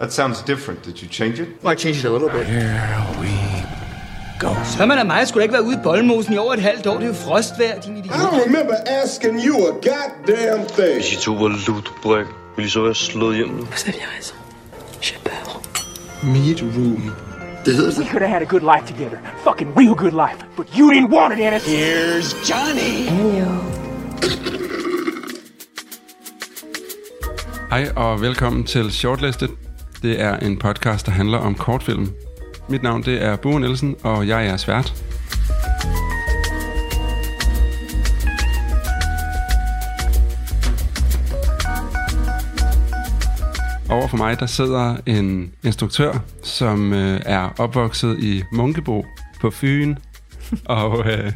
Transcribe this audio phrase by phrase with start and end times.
[0.00, 0.82] That sounds different.
[0.82, 1.48] Did you change it?
[1.64, 2.46] I changed it a little bit.
[4.64, 6.94] Så man af mig skulle ikke være ude i Boldmosen i over et halvt år.
[6.94, 8.14] Det er jo frostvejr, din idiot.
[8.14, 10.94] I don't remember asking you a goddamn thing.
[10.94, 12.26] Hvis I to var lutebræk,
[12.56, 13.54] ville I så være slået hjem nu?
[13.64, 14.36] Vous avez raison.
[15.02, 15.62] J'ai peur.
[16.22, 17.14] Meat room.
[17.64, 18.08] Det hedder det.
[18.10, 19.18] could have had a good life together.
[19.44, 20.38] Fucking real good life.
[20.56, 21.62] But you didn't want it, Ennis.
[21.66, 23.08] Here's Johnny.
[27.70, 29.48] Hej og velkommen til Shortlisted.
[30.04, 32.08] Det er en podcast, der handler om kortfilm.
[32.68, 34.94] Mit navn det er Bo Nielsen, og jeg er svært.
[43.90, 46.12] Over for mig der sidder en instruktør,
[46.42, 49.06] som øh, er opvokset i Munkebo
[49.40, 49.96] på Fyn,
[50.64, 51.32] og øh,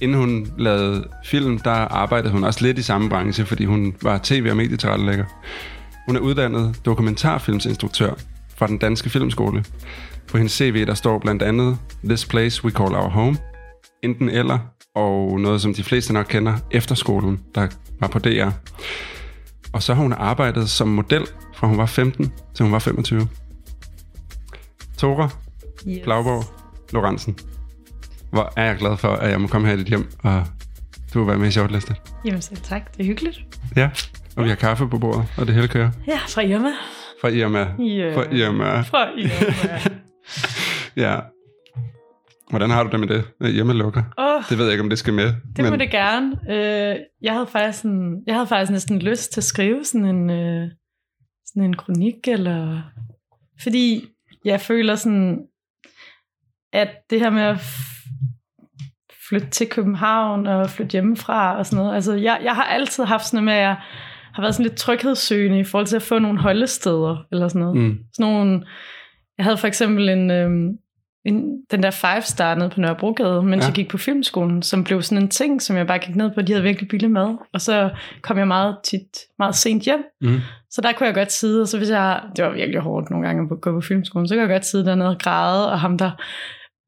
[0.00, 4.20] inden hun lavede film, der arbejdede hun også lidt i samme branche, fordi hun var
[4.22, 5.24] tv- og medietilrettelægger.
[6.08, 8.14] Hun er uddannet dokumentarfilmsinstruktør
[8.56, 9.64] fra den danske filmskole.
[10.28, 13.36] På hendes CV, der står blandt andet This Place We Call Our Home,
[14.02, 14.58] Enten Eller,
[14.94, 17.68] og noget, som de fleste nok kender, Efterskolen, der
[18.00, 18.50] var på DR.
[19.72, 23.28] Og så har hun arbejdet som model, fra hun var 15 til hun var 25.
[24.98, 25.28] Tora
[25.88, 26.00] Yes.
[26.04, 26.44] Blauborg
[26.92, 27.38] Lorentzen.
[28.30, 30.44] Hvor er jeg glad for, at jeg må komme her i dit hjem, og
[31.14, 31.96] du vil være med i shortlistet.
[32.24, 33.40] Jamen selv tak, det er hyggeligt.
[33.76, 33.90] Ja,
[34.38, 35.90] og vi har kaffe på bordet, og det hele kører.
[36.06, 36.68] Ja, fra Irma.
[37.20, 37.58] Fra Irma.
[37.78, 38.14] Ja.
[38.16, 38.80] Fra Irma.
[38.80, 39.78] Fra Irma.
[40.96, 41.16] Ja.
[42.50, 43.24] Hvordan har du det med det?
[43.42, 44.02] Øh, Irma lukker.
[44.18, 45.32] Åh, Det ved jeg ikke, om det skal med.
[45.56, 46.36] det må det gerne.
[46.50, 50.30] Øh, jeg, havde faktisk en, jeg havde faktisk næsten lyst til at skrive sådan en,
[50.30, 50.68] øh,
[51.46, 52.82] sådan en kronik, eller...
[53.62, 54.04] Fordi
[54.44, 55.38] jeg føler sådan,
[56.72, 57.58] at det her med at
[59.28, 61.94] flytte til København og flytte hjemmefra og sådan noget.
[61.94, 63.76] Altså, jeg, jeg har altid haft sådan noget med, at jeg
[64.38, 67.76] har været sådan lidt tryghedssøgende i forhold til at få nogle holdesteder, eller sådan noget.
[67.76, 67.98] Mm.
[68.12, 68.64] Sådan nogle,
[69.38, 70.68] jeg havde for eksempel en, øhm,
[71.24, 73.66] en, den der Five Star nede på Nørrebrogade, mens Ja.
[73.66, 76.42] jeg gik på filmskolen, som blev sådan en ting, som jeg bare gik ned på.
[76.42, 77.36] De havde virkelig billig mad.
[77.52, 77.90] Og så
[78.22, 79.08] kom jeg meget tit,
[79.38, 80.04] meget sent hjem.
[80.20, 80.38] Mm.
[80.70, 83.26] Så der kunne jeg godt sidde, og så hvis jeg, det var virkelig hårdt nogle
[83.26, 85.98] gange at gå på filmskolen, så kunne jeg godt sidde dernede og græde, og ham
[85.98, 86.10] der,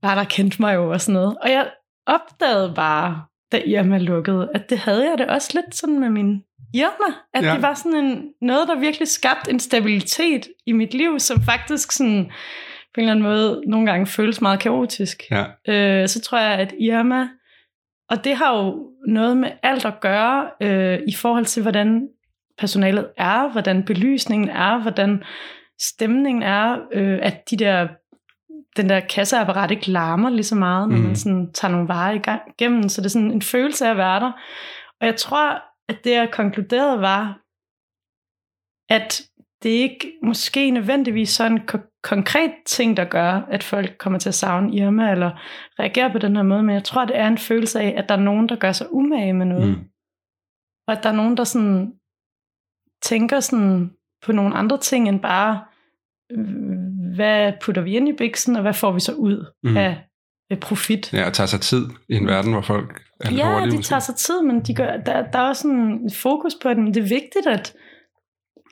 [0.03, 1.37] bare der kendte mig jo og sådan noget.
[1.43, 1.67] Og jeg
[2.07, 3.23] opdagede bare,
[3.53, 6.43] da Irma lukkede, at det havde jeg det også lidt sådan med min
[6.75, 7.15] Irma.
[7.35, 7.49] At Ja.
[7.49, 7.55] ja.
[7.55, 11.93] det var sådan en, noget, der virkelig skabte en stabilitet i mit liv, som faktisk
[11.93, 12.25] sådan,
[12.95, 15.23] på en eller anden måde nogle gange føles meget kaotisk.
[15.31, 15.45] Ja.
[15.69, 17.29] Øh, så tror jeg, at Irma,
[18.11, 22.09] og det har jo noget med alt at gøre øh, i forhold til, hvordan
[22.59, 25.23] personalet er, hvordan belysningen er, hvordan
[25.81, 27.89] stemningen er, øh, at de der,
[28.77, 31.03] den der kasseapparat ikke larmer lige så meget, når Mm.
[31.03, 32.89] man sådan tager nogle varer i gang, igennem.
[32.89, 34.33] Så det er sådan en følelse af at være der.
[35.01, 37.41] Og jeg tror, at det jeg konkluderede var,
[38.89, 39.23] at
[39.63, 44.29] det ikke måske nødvendigvis sådan en ko- konkret ting, der gør, at folk kommer til
[44.29, 45.31] at savne Irma, eller
[45.81, 48.15] reagere på den her måde, men jeg tror, det er en følelse af, at der
[48.17, 49.69] er nogen, der gør sig umage med noget.
[49.79, 49.85] Mm.
[50.87, 51.93] Og at der er nogen, der sådan
[53.03, 53.91] tænker sådan
[54.23, 55.65] på nogle andre ting, end bare,
[57.17, 59.77] hvad putter vi ind i biksen, og hvad får vi så ud Mm.
[59.77, 60.07] af
[60.57, 61.13] profit.
[61.13, 63.71] Ja, og tager sig tid i en verden, hvor folk er Ja, hurtige.
[63.71, 63.89] de måske.
[63.89, 66.79] tager sig tid, men de gør, der, der er også sådan en fokus på det,
[66.79, 67.75] men det er vigtigt, at,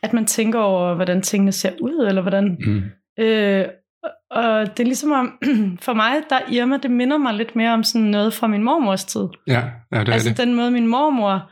[0.03, 2.57] at man tænker over, hvordan tingene ser ud, eller hvordan...
[2.67, 2.83] Mm.
[3.25, 3.65] Øh,
[4.31, 5.33] og det er ligesom om,
[5.87, 8.63] for mig, der er Irma, det minder mig lidt mere om sådan noget fra min
[8.63, 9.25] mormors tid.
[9.47, 9.63] Ja,
[9.93, 10.37] ja, det er altså det.
[10.39, 11.51] den måde, min mormor,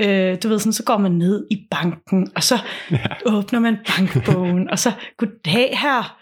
[0.00, 2.54] øh, du ved sådan, så går man ned i banken, og så
[2.90, 2.98] Ja.
[3.26, 6.18] åbner man bankbogen, og så, goddag her,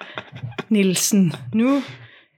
[0.68, 1.80] Nielsen, nu,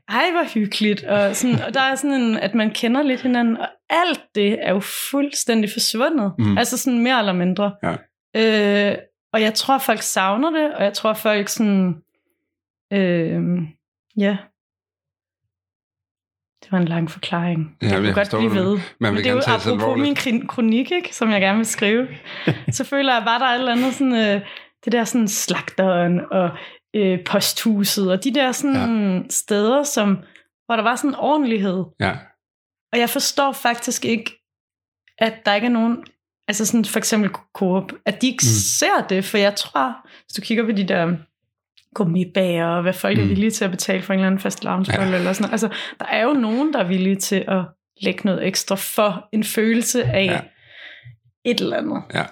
[0.09, 3.57] ej hvor hyggeligt, og, sådan, og der er sådan en, at man kender lidt hinanden,
[3.57, 4.81] og alt det er jo
[5.11, 6.59] fuldstændig forsvundet, Mm.
[6.59, 7.75] altså sådan mere eller mindre.
[7.83, 7.97] Ja.
[8.37, 8.99] Øh,
[9.33, 11.95] og jeg tror, folk savner det, og jeg tror, folk sådan,
[12.93, 13.43] øh,
[14.17, 14.37] ja,
[16.63, 17.77] det var en lang forklaring.
[17.83, 18.65] Ja, jeg kunne jeg godt blive det.
[18.65, 18.79] ved.
[19.01, 19.99] Man Men det er jo apropos
[20.31, 22.09] min kronik, ikke, som jeg gerne vil skrive.
[22.77, 24.41] så føler jeg bare, der er et eller andet sådan, øh,
[24.85, 26.51] det der sådan slagteren og
[26.97, 29.23] øh, posthuset og de der sådan ja.
[29.31, 30.19] steder, som,
[30.67, 31.85] hvor der var sådan en ordentlighed.
[32.01, 32.13] Ja,
[32.93, 34.43] Og jeg forstår faktisk ikke,
[35.19, 36.05] at der ikke er nogen,
[36.49, 38.61] altså sådan for eksempel Coop, at de ikke Mm.
[38.79, 41.17] ser det, for jeg tror, hvis du kigger på de der
[41.95, 43.23] gummibager, og hvad folk mm.
[43.25, 45.17] Er villige til at betale for en eller anden fast loungebolle, Ja.
[45.17, 45.53] eller sådan noget.
[45.53, 45.69] Altså,
[46.01, 47.65] der er jo nogen, der er villige til at
[48.03, 50.41] lægge noget ekstra for en følelse af ja.
[51.51, 52.03] et eller andet.
[52.15, 52.25] ja.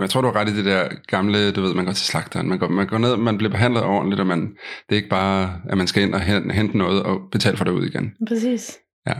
[0.00, 2.48] Jeg tror, du har ret i det der gamle, du ved, man går til slagteren,
[2.48, 5.60] man går, man går ned, man bliver behandlet ordentligt, og man, det er ikke bare,
[5.68, 8.12] at man skal ind og hente, noget og betale for det ud igen.
[8.28, 8.78] Præcis.
[9.08, 9.14] Ja.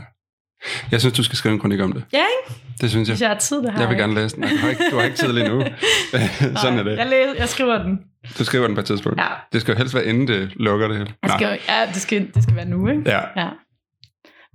[0.91, 2.03] Jeg synes, du skal skrive en kronik om det.
[2.13, 2.17] Ja,
[2.47, 2.61] ikke?
[2.81, 3.13] Det synes jeg.
[3.13, 4.43] Hvis jeg har tid, det har Jeg vil gerne læse den.
[4.43, 5.61] Du har ikke, du har ikke tid lige nu.
[6.61, 7.07] Sådan er Nej, Jeg, det.
[7.09, 7.99] læser, jeg skriver den.
[8.39, 9.19] Du skriver den på et tidspunkt.
[9.21, 9.27] Ja.
[9.53, 11.13] Det skal jo helst være inden det lukker det hele.
[11.23, 13.01] Jeg skal, ja, det skal, det skal være nu, ikke?
[13.05, 13.19] Ja.
[13.41, 13.49] ja.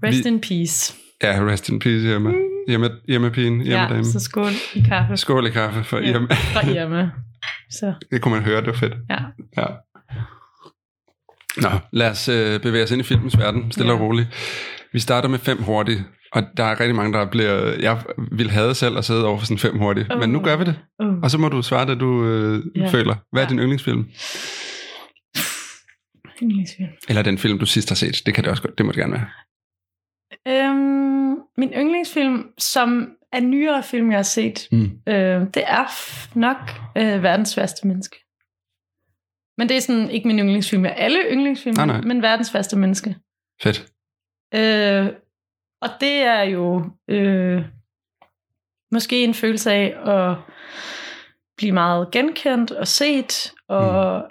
[0.05, 0.95] Rest Vi- in peace.
[1.23, 2.31] ja, rest in peace, Irma.
[2.31, 2.39] Irma,
[3.09, 5.17] Irma pigen, Irma Ja, så skål i kaffe.
[5.17, 6.27] Skål i kaffe for Ja, Irma.
[6.35, 7.11] Fra Irma.
[7.71, 8.95] Så, Det kunne man høre, det var fedt.
[9.11, 9.19] ja.
[9.57, 9.67] Ja.
[11.57, 13.99] Nå, lad os øh, bevæge os ind i filmens verden, stille ja.
[13.99, 14.29] og roligt.
[14.93, 17.53] Vi starter med fem hurtige, og der er rigtig mange, der bliver...
[17.81, 18.03] Jeg
[18.33, 20.21] vil have selv at sidde over for sådan fem hurtige, Uh.
[20.21, 20.77] men nu gør vi det.
[21.05, 21.15] Uh.
[21.23, 22.89] Og så må du svare, det du øh, Ja.
[22.89, 23.15] føler.
[23.33, 23.51] Hvad er Ja.
[23.51, 24.05] din yndlingsfilm?
[26.43, 26.89] Yndlingsfilm.
[27.09, 28.23] Eller den film, du sidst har set.
[28.27, 28.79] Det kan det også godt.
[28.79, 29.27] Det må det gerne være.
[30.49, 34.91] Øhm, min yndlingsfilm, som er nyere film, jeg har set, Mm.
[35.07, 35.87] øh, det er
[36.39, 36.57] nok
[36.97, 38.17] øh, Verdens værste menneske.
[39.59, 42.01] Men det er sådan ikke min yndlingsfilm af alle yndlingsfilm, Nej, nej.
[42.01, 43.17] men Verdens værste menneske.
[43.63, 43.93] Fedt.
[44.55, 45.07] Øh,
[45.83, 47.65] og det er jo øh,
[48.93, 50.37] måske en følelse af at
[51.57, 54.23] blive meget genkendt og set, og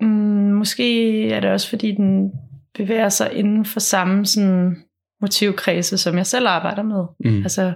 [0.00, 0.06] mm.
[0.08, 2.32] Mm, måske er det også fordi, den
[2.74, 4.76] bevæger sig inden for samme sådan,
[5.20, 7.04] motivkredse, som jeg selv arbejder med.
[7.30, 7.42] Mm.
[7.42, 7.72] Altså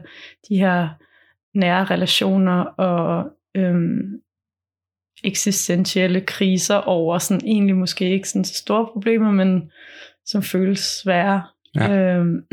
[0.48, 0.88] de her
[1.54, 4.20] nære relationer og øhm,
[5.24, 9.70] eksistentielle kriser over sådan egentlig måske ikke sådan så store problemer, men
[10.26, 11.42] som føles svære.
[11.74, 11.96] Ja.
[11.96, 12.44] Øhm,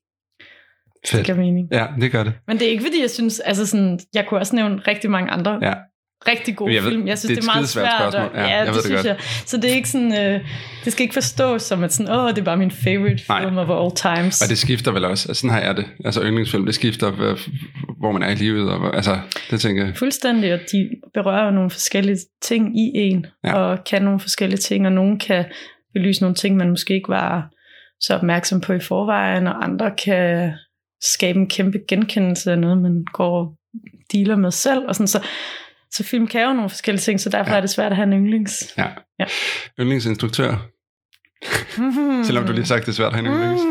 [1.12, 1.68] det giver mening.
[1.72, 2.32] Ja, det gør det.
[2.46, 5.30] Men det er ikke fordi, jeg synes, altså sådan, jeg kunne også nævne rigtig mange
[5.30, 5.74] andre Ja.
[6.30, 7.06] Rigtig gode Jeg ved, film.
[7.06, 7.88] Jeg synes, det det er er, et meget svært.
[8.00, 8.22] spørgsmål.
[8.22, 9.06] Og, Ja, ja, jeg det ved det synes godt.
[9.06, 9.16] jeg.
[9.46, 10.40] Så det er ikke sådan, øh,
[10.84, 13.42] det skal ikke forstås som, at sådan, åh, det er bare min favorite Nej.
[13.42, 14.42] film of all times.
[14.42, 15.28] Og det skifter vel også.
[15.28, 15.84] Altså, sådan har jeg det.
[16.04, 17.10] Altså yndlingsfilm, det skifter,
[18.00, 18.70] hvor man er i livet.
[18.70, 19.18] Og, altså,
[19.50, 19.96] det tænker jeg.
[19.96, 23.54] Fuldstændig, og de berører jo nogle forskellige ting i en, ja.
[23.54, 25.44] og kan nogle forskellige ting, og nogen kan
[25.94, 27.48] belyse nogle ting, man måske ikke var
[28.00, 30.52] så opmærksom på i forvejen, og andre kan
[31.02, 33.52] skabe en kæmpe genkendelse af noget, man går og
[34.12, 35.22] dealer med selv, og sådan, så,
[35.92, 37.56] så film kan jo nogle forskellige ting, så derfor Ja.
[37.56, 38.74] er det svært at have en yndlings.
[38.78, 38.86] Ja.
[39.18, 39.24] Ja.
[39.80, 40.56] Yndlingsinstruktør.
[42.24, 43.62] Selvom du lige har sagt, det er svært at have en yndlings.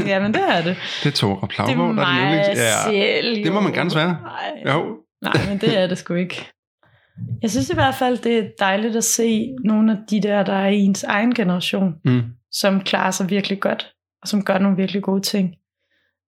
[0.00, 0.76] Mm, Jamen, det er det.
[1.04, 2.60] det er Plauborg, er der er din yndlings.
[2.60, 2.90] Ja.
[2.90, 4.16] selv, Det må man gerne svære.
[4.22, 4.72] Nej.
[4.74, 4.96] Jo.
[5.22, 6.48] Nej, men det er det sgu ikke.
[7.42, 10.52] Jeg synes i hvert fald, det er dejligt at se nogle af de der, der
[10.54, 12.22] er i ens egen generation, Mm.
[12.52, 13.92] som klarer sig virkelig godt,
[14.22, 15.54] og som gør nogle virkelig gode ting.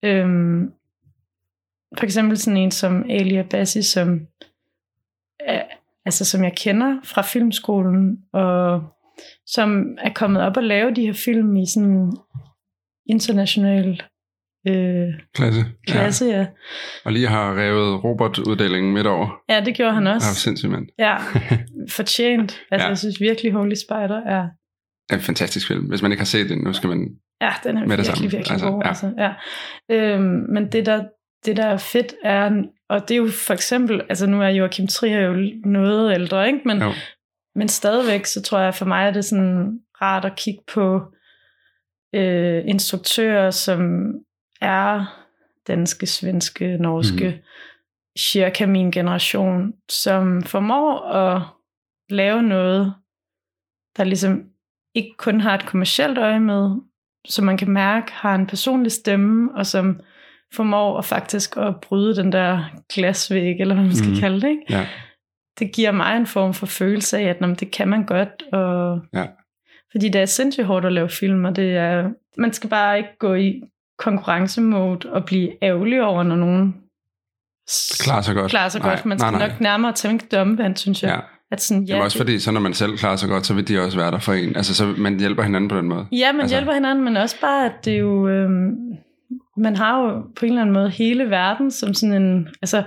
[0.04, 0.66] Øhm,
[1.98, 4.20] for eksempel sådan en som Alia Bassi, som,
[6.04, 8.82] altså, som jeg kender fra filmskolen, og
[9.46, 12.12] som er kommet op og lave de her film i sådan
[13.08, 14.02] international
[14.68, 15.64] øh, Klasse.
[15.86, 16.26] klasse.
[16.26, 16.38] Ja.
[16.38, 16.46] Ja.
[17.04, 19.28] Og lige har revet Robert-uddelingen midt over.
[19.48, 20.34] ja, det gjorde han Det også.
[20.34, 20.86] sindssygt, mand.
[20.98, 21.16] Ja,
[21.96, 22.60] fortjent.
[22.70, 22.82] Altså, Ja.
[22.82, 22.88] ja.
[22.88, 24.42] jeg synes virkelig, Holy Spider er...
[25.08, 25.84] Det er en fantastisk film.
[25.88, 27.08] Hvis man ikke har set den, nu skal man...
[27.40, 28.22] Ja, den er Med det virkelig, samme.
[28.30, 28.82] virkelig Altså, god.
[28.82, 28.88] ja.
[28.88, 29.32] Altså, ja.
[29.94, 31.04] Øhm, men det der,
[31.48, 32.62] det, der er fedt, er...
[32.88, 34.02] Og det er jo for eksempel...
[34.08, 36.60] Altså, nu er Joachim Trier jo noget ældre, ikke?
[36.64, 36.92] Men, Jo.
[37.54, 41.00] men stadigvæk, så tror jeg, for mig er det sådan rart at kigge på
[42.14, 44.12] øh, instruktører, som
[44.60, 45.04] er
[45.66, 47.42] danske, svenske, norske, mm.
[48.18, 51.42] cirka min generation, som formår at
[52.10, 52.94] lave noget,
[53.96, 54.44] der ligesom
[54.94, 56.70] ikke kun har et kommercielt øje med,
[57.28, 60.00] som man kan mærke har en personlig stemme, og som
[60.54, 62.64] formår at faktisk at bryde den der
[62.94, 64.16] glasvæg, eller hvad man skal mm.
[64.16, 64.48] kalde det.
[64.48, 64.62] Ikke?
[64.70, 64.86] Ja.
[65.58, 68.42] Det giver mig en form for følelse af, at nå, men det kan man godt.
[68.52, 69.00] Og...
[69.14, 69.26] Ja.
[69.92, 73.18] Fordi det er sindssygt hårdt at lave film, og det er, man skal bare ikke
[73.18, 73.62] gå i
[73.98, 76.74] konkurrencemode og blive ærgerlig over, når nogen
[78.00, 78.50] Klarer sig godt.
[78.50, 79.06] klarer sig Nej, godt.
[79.06, 79.48] Man skal nej, nej.
[79.48, 81.10] nok nærmere tænke det omvendt, synes jeg.
[81.10, 81.20] Ja.
[81.50, 83.68] At sådan, ja, Jamen også fordi, så når man selv klarer sig godt, så vil
[83.68, 84.56] de også være der for en.
[84.56, 86.06] Altså, så man hjælper hinanden på den måde.
[86.12, 88.28] Ja, man Altså- altså, hjælper hinanden, men også bare, at det er jo...
[88.28, 88.74] Øhm,
[89.56, 92.48] man har jo på en eller anden måde hele verden som sådan en...
[92.62, 92.82] Altså,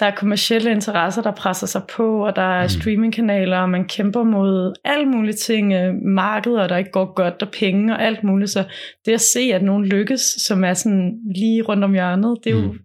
[0.00, 2.68] der er kommersielle interesser, der presser sig på, og der er Mm.
[2.68, 7.48] streamingkanaler, og man kæmper mod alle mulige ting, øh, markeder, der ikke går godt, og
[7.58, 8.50] penge og alt muligt.
[8.50, 8.64] Så
[9.06, 12.56] det at se, at nogen lykkes, som er sådan lige rundt om hjørnet, det er,
[12.60, 12.78] jo, Mm.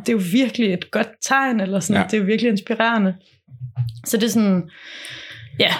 [0.00, 2.00] det er jo virkelig et godt tegn, eller sådan, Ja.
[2.00, 2.06] ja.
[2.06, 3.14] det er jo virkelig inspirerende.
[4.04, 4.70] Så det er sådan...
[5.60, 5.72] Ja,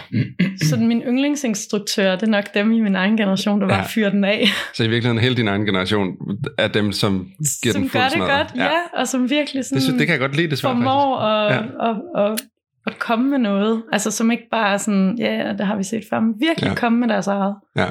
[0.68, 3.84] så min yndlingsinstruktør, det er nok dem i min egen generation, der bare Ja.
[3.86, 4.46] fyrer den af.
[4.74, 6.16] Så i virkeligheden hele din egen generation
[6.58, 7.28] er dem, som
[7.62, 8.46] giver som den gør fuld det smadret.
[8.48, 8.64] godt, ja.
[8.64, 11.52] ja, og som virkelig sådan Det, synes, det kan jeg godt lide, desværre formår at,
[11.54, 11.90] Ja.
[11.90, 11.96] at,
[12.32, 12.40] at,
[12.86, 13.82] at, komme med noget.
[13.92, 16.68] Altså som ikke bare er sådan, ja, ja, det har vi set før, men virkelig
[16.68, 16.74] Ja.
[16.74, 17.54] komme med deres eget.
[17.76, 17.86] Ja,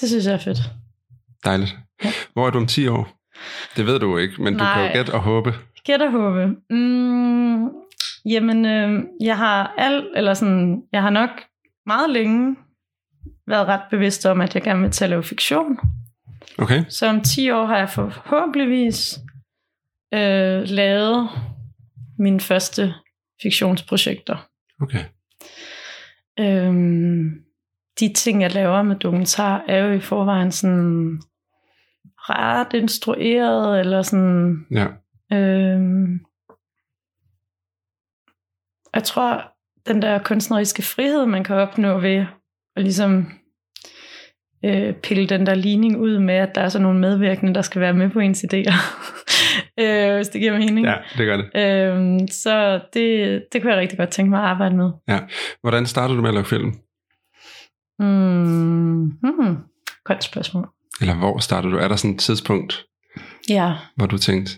[0.00, 0.58] Det synes jeg er fedt.
[1.44, 1.76] dejligt.
[2.04, 2.10] Ja.
[2.32, 3.08] Hvor er du om 10 år?
[3.76, 4.86] Det ved du ikke, men du kan Nej.
[4.86, 5.54] jo gætte og håbe.
[5.84, 6.46] Gæt og håbe.
[6.70, 7.64] Mm,
[8.26, 11.30] jamen, øh, jeg har alt, eller sådan, jeg har nok
[11.86, 12.56] meget længe
[13.46, 15.78] været ret bevidst om, at jeg gerne vil til at lave fiktion.
[16.58, 16.84] Okay.
[16.88, 19.18] Så om 10 år har jeg forhåbentligvis
[20.14, 21.28] øh, lavet
[22.18, 22.94] mine første
[23.42, 24.48] fiktionsprojekter.
[24.80, 25.04] Okay.
[26.38, 27.30] Øhm,
[28.00, 31.20] de ting, jeg laver med dokumentar, er jo i forvejen sådan
[32.16, 34.66] ret instrueret, eller sådan...
[34.70, 34.86] Ja.
[35.32, 36.20] Øhm,
[38.96, 39.52] jeg tror,
[39.86, 42.26] den der kunstneriske frihed, man kan opnå ved
[42.76, 43.26] at ligesom
[44.64, 47.80] øh, pille den der ligning ud med, at der er sådan nogle medvirkende, der skal
[47.80, 48.74] være med på ens idéer.
[49.80, 50.86] øh, hvis det giver mening.
[50.86, 51.46] Ja, det gør det.
[51.54, 54.90] Øhm, så det, det kunne jeg rigtig godt tænke mig at arbejde med.
[55.08, 55.18] Ja.
[55.60, 56.74] Hvordan startede du med at lave film?
[57.98, 59.56] Mm, hmm,
[60.04, 60.68] godt spørgsmål.
[61.00, 61.78] Eller hvor startede du?
[61.78, 62.84] Er der sådan et tidspunkt,
[63.48, 64.52] Ja, hvor du tænkte,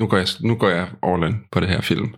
[0.00, 2.14] nu går jeg, nu går jeg all in på det her film?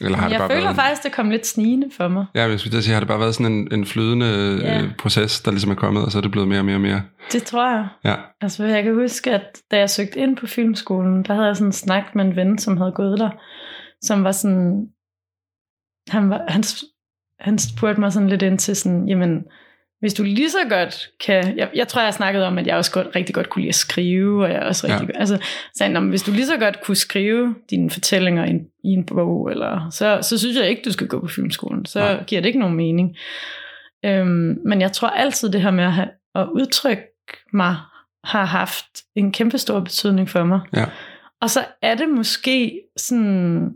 [0.00, 0.76] Eller har det jeg bare føler været...
[0.76, 2.26] faktisk, det kom lidt snigende for mig.
[2.34, 4.26] Ja, jeg skulle sige, har det bare været sådan en, en flydende
[4.62, 4.82] Ja.
[4.82, 6.80] øh, proces, der ligesom er kommet, og så er det blevet mere og mere og
[6.80, 7.02] mere?
[7.32, 7.88] Det tror jeg.
[8.04, 8.14] Ja.
[8.40, 11.68] Altså, jeg kan huske, at da jeg søgte ind på filmskolen, der havde jeg sådan
[11.68, 13.30] en snak med en ven, som havde gået der,
[14.02, 14.86] som var sådan,
[16.08, 16.62] han, var, han,
[17.40, 19.44] han spurgte mig sådan lidt ind til sådan, jamen,
[20.00, 22.92] hvis du lige så godt kan, jeg, jeg tror, jeg snakkede om, at jeg også
[22.92, 25.06] godt, rigtig godt kunne lide at skrive, og jeg også rigtig Ja.
[25.06, 28.60] godt, altså, "Nå, men hvis du lige så godt kunne skrive dine fortællinger i en,
[28.84, 31.98] i en bog, eller, så, så synes jeg ikke, du skal gå på filmskolen, så
[31.98, 32.24] Nej.
[32.26, 33.16] giver det ikke nogen mening.
[34.04, 37.02] Øhm, men jeg tror altid, det her med at, have, at udtrykke
[37.52, 37.76] mig,
[38.24, 40.60] har haft en kæmpe stor betydning for mig.
[40.76, 40.84] Ja.
[41.40, 43.70] Og så er det måske sådan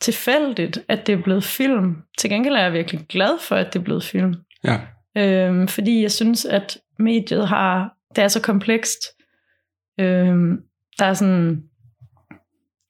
[0.00, 1.96] tilfældigt, at det er blevet film.
[2.18, 4.34] Til gengæld er jeg virkelig glad for, at det er blevet film.
[4.64, 4.78] Ja.
[5.18, 8.98] Øhm, fordi jeg synes, at mediet har, det er så komplekst.
[10.00, 10.62] Øhm,
[10.98, 11.62] der er sådan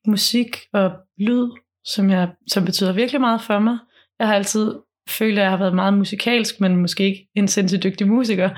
[0.07, 1.49] musik og lyd,
[1.85, 3.79] som, jeg, som betyder virkelig meget for mig.
[4.19, 4.75] Jeg har altid
[5.09, 8.51] følt, at jeg har været meget musikalsk, men måske ikke en sindssygt dygtig musiker.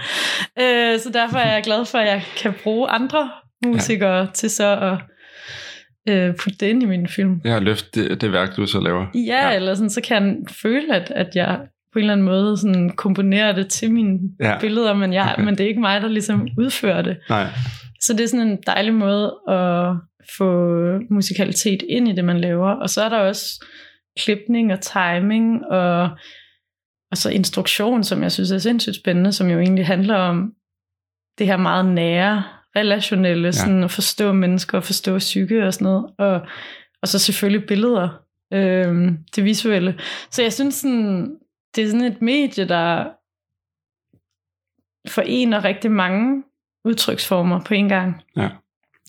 [0.60, 3.30] Øh, så derfor er jeg glad for, at jeg kan bruge andre
[3.66, 4.26] musikere ja.
[4.34, 4.98] til så at
[6.14, 7.40] øh, putte det ind i min film.
[7.44, 9.06] Ja, løft det, det værk, du så laver.
[9.14, 11.60] Ja, ja, eller sådan, så kan jeg føle, at, at jeg
[11.92, 14.58] på en eller anden måde sådan komponerer det til mine Ja.
[14.60, 15.44] billeder, men, jeg, Okay.
[15.44, 17.16] men det er ikke mig, der ligesom udfører det.
[17.28, 17.46] Nej.
[18.00, 19.94] Så det er sådan en dejlig måde at
[20.38, 20.74] få
[21.10, 22.70] musikalitet ind i det, man laver.
[22.70, 23.64] Og så er der også
[24.18, 26.02] klipning og timing og,
[27.10, 30.52] og så instruktion, som jeg synes er sindssygt spændende, som jo egentlig handler om
[31.38, 32.42] det her meget nære,
[32.76, 33.50] relationelle, ja.
[33.52, 36.06] sådan at forstå mennesker og forstå psyke og sådan noget.
[36.18, 36.40] Og,
[37.02, 38.08] og så selvfølgelig billeder,
[38.52, 39.94] øhm, det visuelle.
[40.30, 41.36] Så jeg synes sådan,
[41.76, 43.04] det er sådan et medie, der
[45.08, 46.42] forener rigtig mange
[46.84, 48.22] udtryksformer på en gang.
[48.36, 48.48] Ja.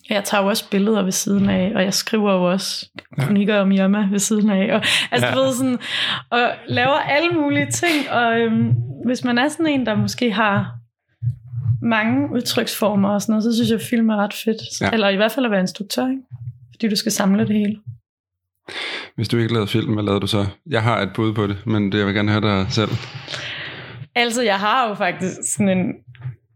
[0.10, 2.90] Jeg tager jo også billeder ved siden af, og jeg skriver jo også
[3.20, 4.76] kronikker om Irma ved siden af.
[4.76, 5.34] Og, altså, Ja.
[5.36, 5.40] ja.
[5.40, 5.80] ved, sådan,
[6.30, 8.10] og laver alle mulige ting.
[8.12, 8.74] Og øhm,
[9.06, 10.76] hvis man er sådan en, der måske har
[11.82, 14.82] mange udtryksformer og sådan noget, så synes jeg, at film er ret fedt.
[14.82, 14.86] Ja.
[14.86, 14.92] Ja.
[14.92, 16.22] Eller i hvert fald at være instruktør, ikke?
[16.72, 17.80] fordi du skal samle det hele.
[19.16, 20.46] Hvis du ikke lavede film, hvad lavede du så?
[20.70, 22.90] Jeg har et bud på det, men det, jeg vil gerne høre dig selv.
[24.16, 25.94] Altså, jeg har jo faktisk sådan en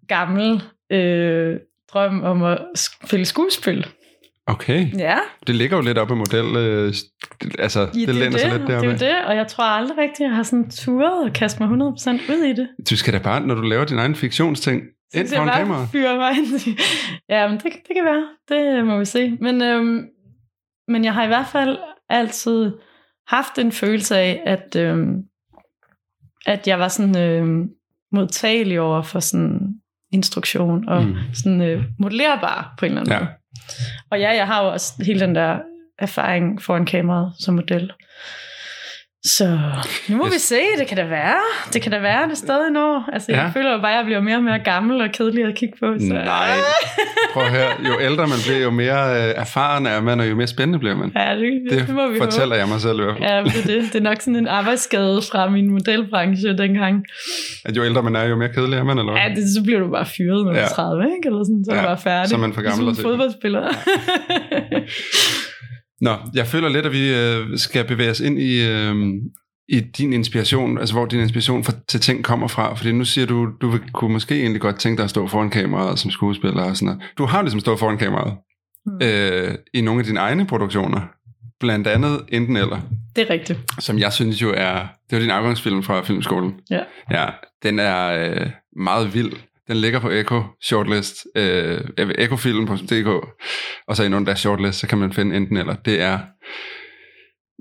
[0.07, 1.55] gammel øh,
[1.93, 3.88] drøm om at spille skuespil.
[4.47, 4.88] Okay.
[4.97, 6.55] Ja, Det ligger jo lidt op af model.
[6.57, 6.93] Øh,
[7.59, 9.47] altså, ja det, det, læner er sig det, lidt det er jo det, og jeg
[9.47, 12.67] tror aldrig rigtigt, at jeg har sådan turet og kaste mig 100% ud i det.
[12.89, 14.81] Du skal da bare, når du laver din egen fiktionsting,
[15.15, 15.77] ind foran jeg kamera.
[15.77, 16.77] bare fyrer mig ind i.
[17.29, 18.27] Ja, men det, det kan være.
[18.50, 19.38] Det må vi se.
[19.41, 20.05] Men, øhm,
[20.88, 21.77] men jeg har i hvert fald
[22.09, 22.71] altid
[23.27, 25.24] haft en følelse af, at, øhm,
[26.45, 27.69] at jeg var sådan øhm,
[28.12, 29.59] modtagelig over for sådan
[30.12, 31.15] instruktion og mm.
[31.33, 33.19] sådan øh, modellerbar på en eller anden Ja.
[33.19, 33.29] måde.
[34.12, 35.59] Og ja, jeg har jo også hele den der
[36.00, 37.91] erfaring foran kameraet som model.
[39.25, 39.60] Så
[40.10, 41.36] nu må Jeg- vi se, det kan da være.
[41.74, 43.10] Det kan da være, det stadig når.
[43.13, 43.41] Altså, Ja.
[43.41, 45.75] jeg føler jo bare, at jeg bliver mere og mere gammel og kedelig at kigge
[45.79, 45.86] på.
[46.00, 46.13] Så.
[46.13, 46.50] Nej.
[47.34, 50.36] Prøv at høre, jo ældre man bliver, jo mere øh, erfaren er man, og jo
[50.36, 51.12] mere spændende bliver man.
[51.15, 52.60] Ja, det, det, Det må vi fortæller håbe.
[52.60, 53.29] jeg mig selv i hvert fald.
[53.29, 53.94] Ja, det er det.
[53.94, 57.05] Det er nok sådan en arbejdsskade fra min modelbranche dengang.
[57.65, 59.22] At jo ældre man er, jo mere kedelig er man, eller hvad?
[59.22, 60.63] Ja, det, så bliver du bare fyret, når du Ja.
[60.63, 61.27] er 30, ikke?
[61.27, 62.29] Eller sådan, så er Ja, du bare færdig.
[62.29, 63.62] så er man for gammel at se fodboldspiller.
[66.05, 68.95] Nå, jeg føler lidt, at vi øh, skal bevæge os ind i, øh,
[69.69, 72.74] i din inspiration, altså hvor din inspiration for, til ting kommer fra.
[72.75, 75.50] Fordi nu siger du, du vil, kunne måske egentlig godt tænke dig at stå foran
[75.50, 77.01] kameraet som skuespiller og sådan noget.
[77.17, 78.33] Du har ligesom stået foran kameraet
[78.88, 79.00] Mm.
[79.07, 81.01] øh, i nogle af dine egne produktioner.
[81.59, 82.79] Blandt andet Enten Eller,
[83.15, 83.59] det er rigtigt.
[83.79, 84.75] som jeg synes jo er,
[85.09, 86.53] det var din afgangsfilm fra filmskolen.
[86.71, 86.79] Ja.
[87.12, 87.25] Ja,
[87.63, 88.47] den er øh,
[88.77, 89.31] meget vild.
[89.67, 91.81] Den ligger på Echo Shortlist, øh,
[92.17, 93.07] echofilm.dk,
[93.88, 95.75] og så i nogle der shortlist, så kan man finde enten eller.
[95.75, 96.19] Det er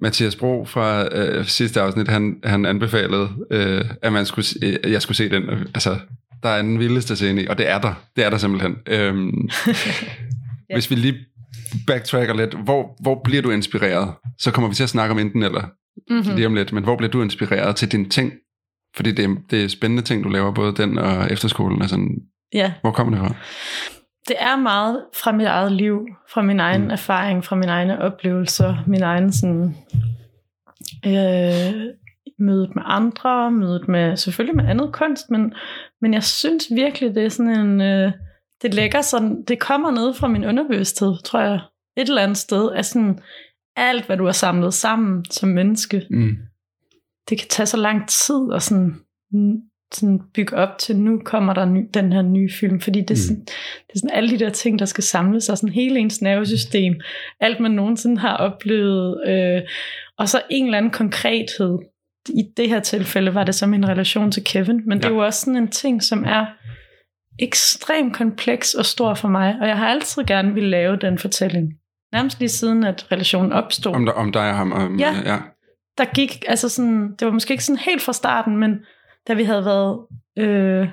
[0.02, 5.02] Mathias Bro fra øh, sidste afsnit, han, han anbefalede, øh, at man skulle, øh, jeg
[5.02, 5.42] skulle se den.
[5.50, 5.98] Altså,
[6.42, 7.94] der er den vildeste scene i, og det er der.
[8.16, 8.76] Det er der simpelthen.
[8.86, 9.48] Øhm,
[10.70, 10.74] Ja.
[10.74, 11.18] Hvis vi lige
[11.86, 14.14] backtracker lidt, hvor, hvor bliver du inspireret?
[14.38, 15.62] Så kommer vi til at snakke om enten eller
[16.10, 16.34] Mm-hmm.
[16.34, 18.32] lige om lidt, men hvor bliver du inspireret til dine ting?
[18.96, 21.88] Fordi det er, det er spændende ting, du laver, både den og efterskolen.
[21.88, 22.16] Sådan.
[22.54, 23.34] Ja, Hvor kommer det fra?
[24.28, 26.90] det er meget fra mit eget liv, fra min egen mm.
[26.90, 29.76] erfaring, fra mine egne oplevelser, min egen sådan,
[31.06, 31.74] øh,
[32.38, 35.54] mødet med andre, mødet med selvfølgelig med andet kunst, men,
[36.00, 38.12] men jeg synes virkelig, det er sådan en, øh,
[38.62, 41.60] det lægger sådan, det kommer ned fra min underbevidsthed, tror jeg,
[41.96, 43.18] et eller andet sted, af sådan
[43.76, 46.36] alt, hvad du har samlet sammen som menneske, Mm.
[47.30, 48.94] Det kan tage så lang tid at sådan,
[49.32, 49.56] mm,
[49.92, 53.18] sådan bygge op til, nu kommer der ny, den her nye film, fordi det er,
[53.18, 53.44] sådan,
[53.86, 56.94] det er sådan alle de der ting, der skal samles, og sådan hele ens nervesystem,
[57.40, 59.62] alt man nogensinde har oplevet, øh,
[60.18, 61.78] og så en eller anden konkrethed.
[62.28, 65.02] I det her tilfælde var det så min relation til Kevin, men ja.
[65.02, 66.46] det er jo også sådan en ting, som er
[67.38, 71.72] ekstremt kompleks og stor for mig, og jeg har altid gerne ville lave den fortælling.
[72.12, 74.72] Nærmest lige siden, at relationen opstod Om, der, om dig og ham.
[74.72, 75.14] Om, Ja.
[75.24, 75.38] ja.
[75.98, 78.84] Der gik, altså sådan, det var måske ikke sådan helt fra starten, men
[79.28, 80.06] da vi havde været,
[80.38, 80.88] øh,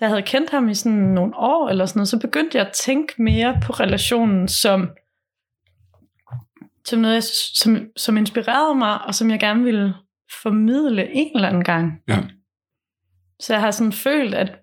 [0.00, 2.66] da jeg havde kendt ham i sådan nogle år eller sådan noget, så begyndte jeg
[2.66, 4.90] at tænke mere på relationen som,
[6.84, 7.24] som noget,
[7.54, 9.94] som, som inspirerede mig, og som jeg gerne ville
[10.42, 12.02] formidle en eller anden gang.
[12.08, 12.18] Ja.
[13.40, 14.58] Så jeg har sådan følt, at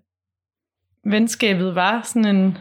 [1.05, 2.57] venskabet var sådan en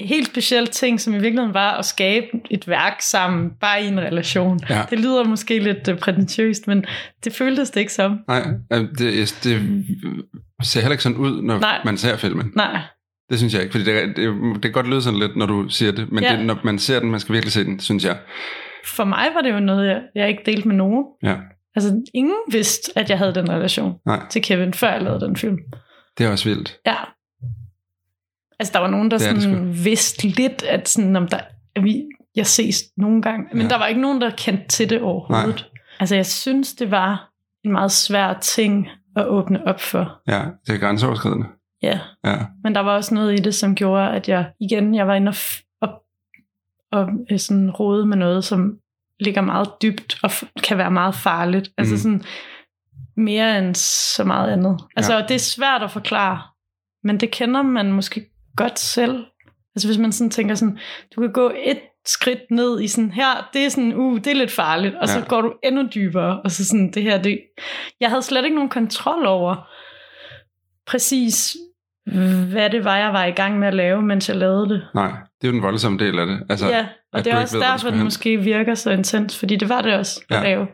[0.00, 4.00] helt speciel ting, som i virkeligheden var at skabe et værk sammen, bare i en
[4.00, 4.60] relation.
[4.70, 4.82] Ja.
[4.90, 6.84] Det lyder måske lidt øh, prætentiøst, men
[7.24, 8.18] det føltes det ikke som.
[8.28, 9.84] Nej, øh, det, det
[10.62, 11.78] ser heller ikke sådan ud, når Nej.
[11.84, 12.52] man ser filmen.
[12.56, 12.80] Nej,
[13.30, 15.68] Det synes jeg ikke, fordi det, det, det kan godt lyde sådan lidt, når du
[15.68, 16.36] siger det, men ja.
[16.36, 18.16] det, når man ser den, man skal virkelig se den, synes jeg.
[18.86, 21.04] for mig var det jo noget, jeg, jeg ikke delte med nogen.
[21.22, 21.36] Ja.
[21.76, 24.20] Altså, ingen vidste, at jeg havde den relation Nej.
[24.30, 25.56] til Kevin, før jeg lavede den film.
[26.18, 26.76] Det er også vildt.
[26.86, 26.94] Ja.
[28.60, 31.38] Altså, der var nogen, der Det er det sådan vidste lidt, at, sådan, om der,
[31.76, 32.02] at vi,
[32.36, 33.46] jeg ses nogle gange.
[33.52, 33.68] Men Ja.
[33.68, 35.54] der var ikke nogen, der kendte til det overhovedet.
[35.56, 35.80] Nej.
[36.00, 37.30] Altså, jeg synes, det var
[37.64, 40.20] en meget svær ting at åbne op for.
[40.28, 41.46] Ja, det er grænseoverskridende.
[41.82, 41.98] Ja.
[42.24, 45.14] Ja, Men der var også noget i det, som gjorde, at jeg igen, jeg var
[45.14, 45.88] inde og, f- og,
[46.92, 48.78] og øh, sådan rode med noget, som
[49.20, 51.70] ligger meget dybt og f- kan være meget farligt.
[51.78, 51.98] Altså Mm.
[51.98, 52.22] sådan
[53.16, 54.80] mere end så meget andet.
[54.96, 55.22] Altså Ja.
[55.28, 56.42] det er svært at forklare,
[57.04, 58.26] men det kender man måske
[58.62, 59.24] godt selv.
[59.76, 60.78] Altså hvis man sådan tænker sådan,
[61.16, 64.34] du kan gå et skridt ned i sådan her, det er sådan, uh, det er
[64.34, 65.24] lidt farligt, og så Ja.
[65.28, 67.40] går du endnu dybere, og så sådan det her, det,
[68.00, 69.68] jeg havde slet ikke nogen kontrol over
[70.86, 71.56] præcis,
[72.52, 74.82] hvad det var, jeg var i gang med at lave, mens jeg lavede det.
[74.94, 75.08] nej,
[75.40, 76.40] det er jo den voldsomme del af det.
[76.50, 78.04] Altså, ja, og at det er også ved, derfor, det hen.
[78.04, 80.42] måske virker så intens, fordi det var det også at Ja.
[80.42, 80.66] lave.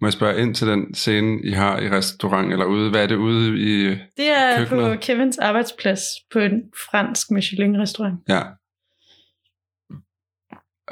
[0.00, 3.06] Må jeg spørge ind til den scene, I har i restaurant, eller ude, hvad er
[3.06, 3.88] det ude i...
[4.16, 4.96] Det er Køkkenet.
[4.98, 6.00] på Kevins arbejdsplads
[6.32, 8.20] på en fransk Michelin-restaurant.
[8.28, 8.42] Ja.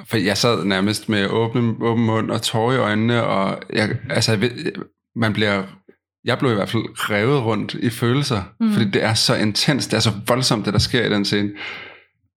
[0.08, 4.32] For jeg sad nærmest med åben, åben mund og tårer i øjnene, og jeg, altså,
[4.32, 4.72] jeg ved,
[5.16, 5.62] man bliver...
[6.24, 8.66] Jeg blev i hvert fald revet rundt i følelser, Mm.
[8.66, 8.72] mm.
[8.72, 11.50] fordi det er så intens, det er så voldsomt, det der sker i den scene.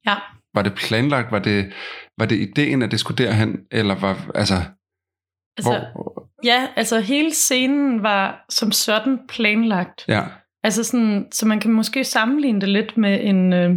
[0.08, 0.16] Ja.
[0.54, 1.32] Var det planlagt?
[1.32, 1.72] Var det,
[2.18, 3.58] var det ideen, at det skulle derhen?
[3.72, 4.56] Eller var, altså,
[5.68, 6.30] Altså, hvor?
[6.44, 10.06] ja, altså hele scenen var som sådan planlagt.
[10.08, 10.24] Ja,
[10.64, 13.76] Altså sådan, så man kan måske sammenligne det lidt med en øh,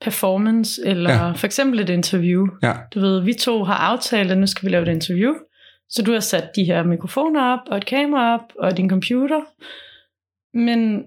[0.00, 1.32] performance, eller ja.
[1.32, 2.46] For eksempel et interview.
[2.62, 5.32] ja, Du ved, vi to har aftalt, at nu skal vi lave et interview.
[5.88, 9.40] Så du har sat de her mikrofoner op, og et kamera op, og din computer.
[10.54, 11.04] Men,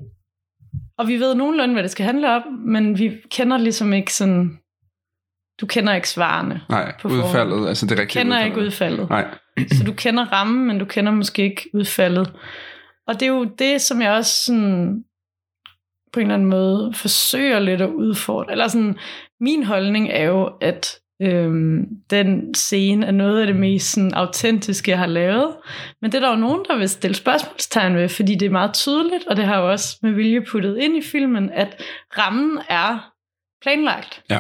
[0.98, 4.60] og vi ved nogenlunde, hvad det skal handle om, men vi kender ligesom ikke sådan,
[5.62, 6.62] du kender ikke svarene.
[6.70, 7.26] nej, På forhånd.
[7.28, 8.52] udfaldet, altså det rigtige kender udfald.
[8.52, 9.10] ikke udfaldet.
[9.10, 9.28] Nej,
[9.72, 12.34] Så du kender rammen, men du kender måske ikke udfaldet.
[13.08, 15.04] Og det er jo det, som jeg også sådan,
[16.14, 18.52] på en eller anden måde forsøger lidt at udfordre.
[18.52, 18.98] Eller sådan,
[19.40, 24.92] min holdning er jo, at øhm, den scene er noget af det mest sådan, autentiske,
[24.92, 25.56] jeg har lavet.
[26.02, 28.74] Men det er der jo nogen, der vil stille spørgsmålstegn ved, fordi det er meget
[28.74, 31.84] tydeligt, og det har jo også med vilje puttet ind i filmen, at
[32.18, 33.12] rammen er
[33.62, 34.24] planlagt.
[34.30, 34.40] Ja.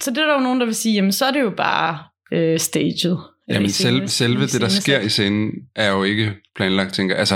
[0.00, 1.98] Så det er der jo nogen, der vil sige, jamen så er det jo bare
[2.32, 3.16] øh, staged.
[3.50, 7.16] Jamen selv, selve det, der sker i scenen, er jo ikke planlagt, tænker.
[7.16, 7.34] Altså,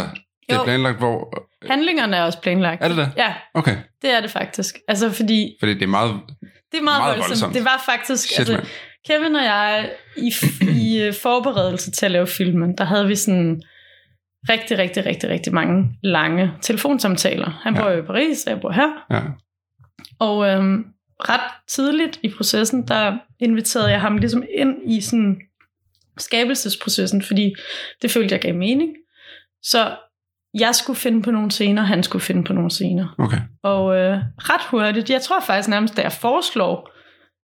[0.48, 0.64] det er Jo.
[0.64, 1.46] planlagt, hvor...
[1.70, 2.82] Handlingerne er også planlagt.
[2.84, 3.10] Er det det?
[3.16, 4.78] Ja, Okay, det er det faktisk.
[4.88, 6.20] Altså fordi, fordi det er meget...
[6.72, 7.28] det er meget, Meget voldsomt.
[7.30, 7.54] voldsomt.
[7.54, 8.60] Det var faktisk, Shit, altså.
[9.08, 10.32] Kevin og jeg, i,
[10.80, 13.62] i øh, forberedelse til at lave filmen, der havde vi sådan
[14.48, 17.60] rigtig, rigtig, rigtig, rigtig mange lange telefonsamtaler.
[17.62, 17.82] Han Ja.
[17.82, 18.88] bor jo i Paris, og jeg bor her.
[19.10, 19.20] Ja,
[20.18, 20.84] Og øhm,
[21.20, 25.36] ret tidligt i processen, der inviterede jeg ham ligesom ind i sådan
[26.18, 27.54] skabelsesprocessen, fordi
[28.02, 28.90] det følte jeg gav mening.
[29.62, 29.96] Så
[30.54, 33.14] jeg skulle finde på nogle scener, han skulle finde på nogle scener.
[33.18, 33.38] Okay.
[33.62, 36.90] Og øh, ret hurtigt, jeg tror faktisk nærmest, da jeg foreslår,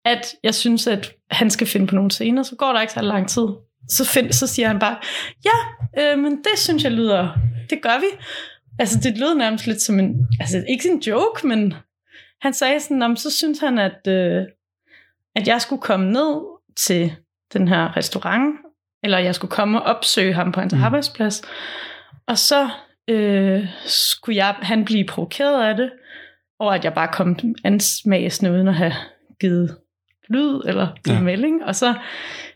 [0.05, 3.01] at jeg synes, at han skal finde på nogle scener, så går der ikke så
[3.01, 3.47] lang tid.
[3.89, 4.97] Så, find, så siger han bare,
[5.45, 5.57] ja,
[6.01, 7.29] øh, men det synes jeg lyder,
[7.69, 8.25] det gør vi.
[8.79, 11.73] Altså det lød nærmest lidt som en, altså ikke en joke, men
[12.41, 14.43] han sagde sådan, så synes han, at, øh,
[15.35, 16.41] at jeg skulle komme ned
[16.77, 17.15] til
[17.53, 18.55] den her restaurant,
[19.03, 20.83] eller jeg skulle komme og opsøge ham på hans mm.
[20.83, 21.41] arbejdsplads,
[22.27, 22.69] og så
[23.07, 25.91] øh, skulle jeg, han blive provokeret af det,
[26.59, 28.93] og at jeg bare kom ansmagsende uden at have
[29.39, 29.77] givet
[30.29, 31.21] lyd eller givet Ja.
[31.21, 31.93] melding, og så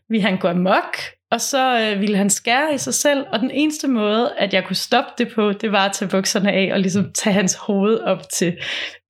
[0.10, 0.98] ville han gå amok,
[1.32, 4.64] og så øh, ville han skære i sig selv, og den eneste måde, at jeg
[4.66, 8.00] kunne stoppe det på, det var at tage bukserne af og ligesom tage hans hoved
[8.00, 8.58] op til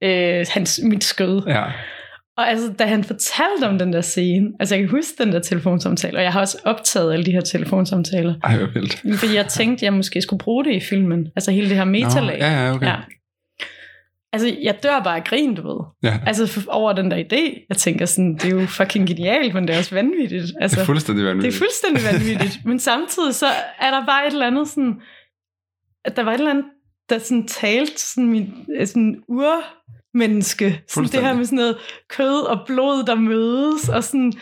[0.03, 1.41] øh, hans, mit skød.
[1.47, 1.63] Ja.
[2.37, 5.39] Og altså, da han fortalte om den der scene, altså jeg kan huske den der
[5.39, 9.19] telefonsamtale, og jeg har også optaget alle de her telefonsamtaler, Ej, hvor vildt.
[9.19, 11.27] fordi jeg tænkte, jeg måske skulle bruge det i filmen.
[11.35, 12.39] Altså hele det her metalag.
[12.39, 12.87] Nå, ja, ja, okay.
[12.87, 12.95] ja.
[14.33, 15.79] Altså, jeg dør bare af grin, du ved.
[16.03, 16.19] Ja.
[16.27, 17.65] Altså for- over den der idé.
[17.69, 20.43] Jeg tænker sådan, det er jo fucking genialt, men det er også vanvittigt.
[20.61, 21.55] Altså, Det er fuldstændig det vanvittigt.
[21.55, 22.65] er fuldstændig vanvittigt.
[22.65, 23.45] men samtidig så
[23.81, 24.93] er der bare et eller andet sådan,
[26.05, 26.65] at der var et eller andet,
[27.09, 28.53] der sådan talte sådan min
[28.85, 29.21] sådan
[30.17, 30.81] urmenneske.
[30.87, 31.77] Sådan det her med sådan noget
[32.09, 33.89] kød og blod, der mødes.
[33.89, 34.33] Og sådan,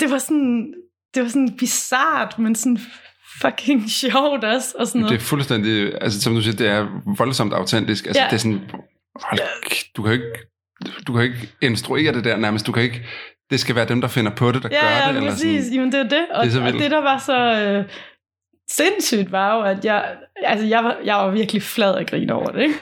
[0.00, 0.74] det var sådan,
[1.14, 2.78] det var sådan bizart, men sådan
[3.40, 4.74] fucking sjovt også.
[4.78, 5.22] Og sådan Det er noget.
[5.22, 6.86] fuldstændig, altså som du siger, det er
[7.16, 8.06] voldsomt autentisk.
[8.06, 8.26] Altså Ja.
[8.26, 8.60] det er sådan,
[9.22, 9.40] hold,
[9.96, 10.26] du kan ikke,
[11.06, 12.66] du kan ikke instruere det der nærmest.
[12.66, 13.02] Du kan ikke,
[13.50, 15.00] det skal være dem, der finder på det, der gør Ja, det.
[15.00, 15.64] ja, Eller præcis.
[15.64, 15.74] sådan.
[15.78, 16.26] Jamen, det er det.
[16.34, 17.84] Og Det er og det, der var så øh,
[18.70, 20.04] sindssygt, var jo, at jeg,
[20.44, 22.74] altså, jeg, var, jeg var virkelig flad af grin over det, ikke?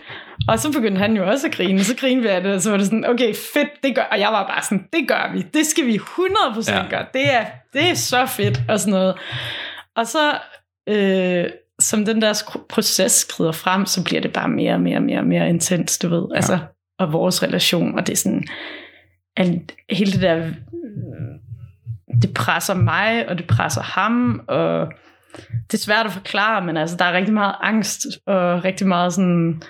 [0.48, 2.70] Og så begyndte han jo også at grine, så grinede vi af det, og så
[2.70, 5.42] var det sådan, okay, fedt, det gør, og jeg var bare sådan, det gør vi,
[5.54, 6.76] det skal vi 100% Ja.
[6.76, 6.88] ja.
[6.90, 9.14] gøre, det er, det er så fedt, og sådan noget.
[9.96, 10.38] Og så,
[10.88, 11.44] øh,
[11.80, 15.18] som den der proces skrider frem, så bliver det bare mere og mere og mere,
[15.18, 16.58] og mere intens, du ved, altså,
[16.98, 18.48] og vores relation, og det er sådan,
[19.36, 20.50] alt, hele det der
[22.22, 24.92] det presser mig, og det presser ham, og
[25.36, 29.12] det er svært at forklare, men altså, der er rigtig meget angst, og rigtig meget
[29.12, 29.62] sådan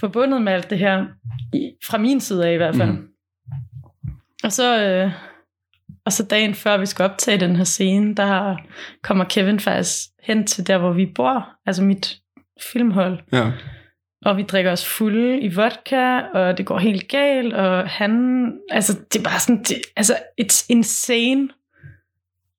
[0.00, 1.06] forbundet med alt det her,
[1.84, 2.90] fra min side af i hvert fald.
[2.90, 3.08] Mm.
[4.44, 5.12] Og så, øh,
[6.06, 8.56] og så dagen før vi skal optage den her scene, der
[9.02, 12.16] kommer Kevin faktisk hen til der, hvor vi bor, altså mit
[12.72, 13.52] filmhold, Ja.
[14.24, 18.12] og vi drikker os fulde i vodka, og det går helt galt, og han,
[18.70, 21.48] altså det er bare sådan, det, altså it's insane.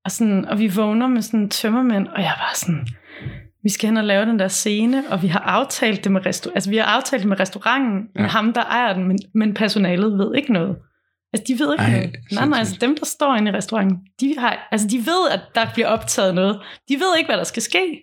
[0.06, 2.88] Og, sådan, og vi vågner med sådan en tømmermænd, og jeg var sådan,
[3.64, 6.52] vi skal hen og lave den der scene, og vi har aftalt det med, restaur-
[6.56, 8.22] altså, vi har aftalt det med restauranten, ja.
[8.22, 10.76] Med ham, der ejer den, men, men personalet ved ikke noget.
[11.34, 12.16] Altså, de ved ikke Ej, noget.
[12.32, 15.42] Nej, nej, altså dem, der står inde i restauranten, de, har, altså, de ved, at
[15.56, 16.62] der bliver optaget noget.
[16.90, 18.02] De ved ikke, hvad der skal ske.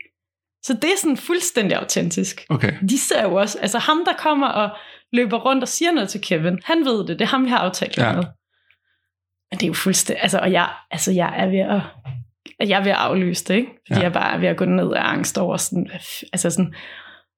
[0.62, 2.72] Så det er sådan fuldstændig autentisk Okay.
[2.88, 4.70] de ser jo også, altså ham, der kommer og
[5.12, 7.59] løber rundt og siger noget til Kevin, han ved det, det er ham, vi har
[7.59, 8.12] aftalt ja.
[8.12, 8.24] med.
[9.50, 12.85] Men det er jo fuldstændig, altså, og jeg, altså, jeg er ved at, jeg er
[12.85, 13.70] ved at aflyse det, ikke?
[13.87, 14.04] Fordi Ja.
[14.04, 15.90] jeg bare er ved at gå ned af angst over sådan,
[16.32, 16.74] altså sådan,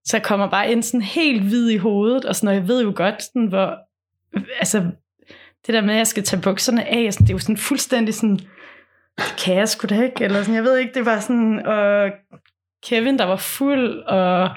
[0.04, 2.82] så jeg kommer bare ind sådan helt hvid i hovedet, og sådan, og jeg ved
[2.82, 3.76] jo godt, sådan, hvor,
[4.58, 4.78] altså,
[5.66, 8.14] det der med, at jeg skal tage bukserne af, sådan, det er jo sådan fuldstændig
[8.14, 8.36] sådan,
[9.18, 12.10] det kan jeg sgu da ikke, eller sådan, jeg ved ikke, det var sådan, og
[12.86, 14.50] Kevin, der var fuld, og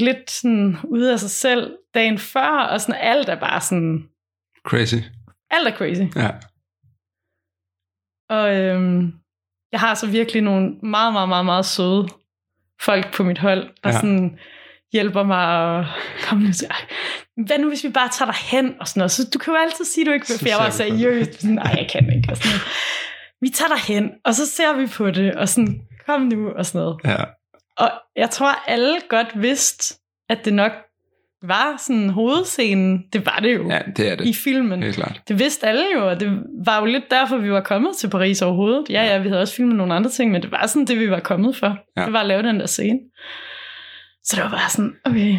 [0.00, 4.08] lidt sådan ude af sig selv dagen før, og sådan alt er bare sådan,
[4.66, 4.96] Crazy.
[5.54, 6.16] Alt er crazy.
[6.16, 6.30] Ja.
[8.28, 9.12] Og øhm,
[9.72, 12.08] jeg har så virkelig nogle meget, meget, meget, meget søde
[12.80, 13.92] folk på mit hold, der Ja.
[13.92, 14.38] sådan
[14.92, 15.86] hjælper mig og
[16.22, 16.76] kom nu til, "Ej,
[17.46, 19.58] hvad nu hvis vi bare tager dig hen og sådan noget, så du kan jo
[19.60, 21.88] altid sige, du ikke vil, for jeg var ser vi på seriøs, sådan, nej, jeg
[21.92, 22.62] kan ikke, og sådan noget.
[23.40, 26.66] Vi tager dig hen, og så ser vi på det, og sådan, kom nu, og
[26.66, 27.00] sådan noget.
[27.04, 27.24] Ja.
[27.76, 29.94] Og jeg tror, alle godt vidste,
[30.28, 30.72] at det nok
[31.48, 33.04] var sådan hovedscenen.
[33.12, 34.26] Det var det jo ja, det er det.
[34.26, 34.82] i filmen.
[34.82, 35.22] Helt klart.
[35.28, 38.42] Det vidste alle jo, og det var jo lidt derfor, vi var kommet til Paris
[38.42, 38.84] overhovedet.
[38.90, 41.10] Ja, ja, vi havde også filmet nogle andre ting, men det var sådan det, vi
[41.10, 41.76] var kommet for.
[41.96, 42.04] Ja.
[42.04, 42.98] Det var at lave den der scene.
[44.24, 45.38] Så det var bare sådan, okay.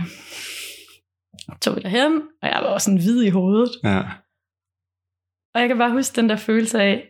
[1.39, 3.69] Så tog vi derhen, og jeg var også sådan hvid i hovedet.
[3.83, 4.01] Ja.
[5.53, 7.09] Og jeg kan bare huske den der følelse af,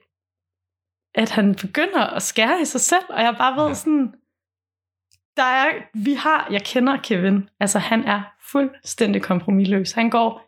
[1.15, 3.73] at han begynder at skære i sig selv, og jeg bare ved Ja.
[3.73, 4.13] sådan,
[5.37, 8.21] der er, vi har, jeg kender Kevin, altså han er
[8.55, 9.91] fuldstændig kompromilløs.
[9.91, 10.41] Han går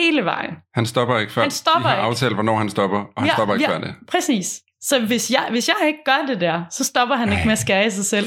[0.00, 0.54] hele vejen.
[0.74, 1.42] Han stopper ikke før.
[1.42, 2.06] Han stopper I har ikke.
[2.06, 3.74] aftalt, hvornår han stopper, og han Ja, stopper ikke ja.
[3.76, 3.94] før det.
[4.08, 4.60] Præcis.
[4.80, 7.58] Så hvis jeg, hvis jeg ikke gør det der, så stopper han ikke med at
[7.58, 8.26] skære i sig selv.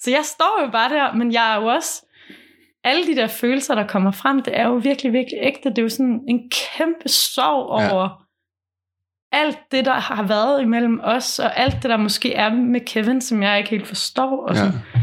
[0.00, 2.04] Så jeg står jo bare der, men jeg er jo også...
[2.84, 5.68] Alle de der følelser, der kommer frem, det er jo virkelig, virkelig ægte.
[5.70, 7.92] Det er jo sådan en kæmpe sorg Ja.
[7.94, 8.08] over
[9.32, 13.20] alt det, der har været imellem os, og alt det, der måske er med Kevin,
[13.20, 14.46] som jeg ikke helt forstår.
[14.48, 14.58] Og Ja.
[14.58, 14.72] sådan.
[14.94, 15.00] Ja,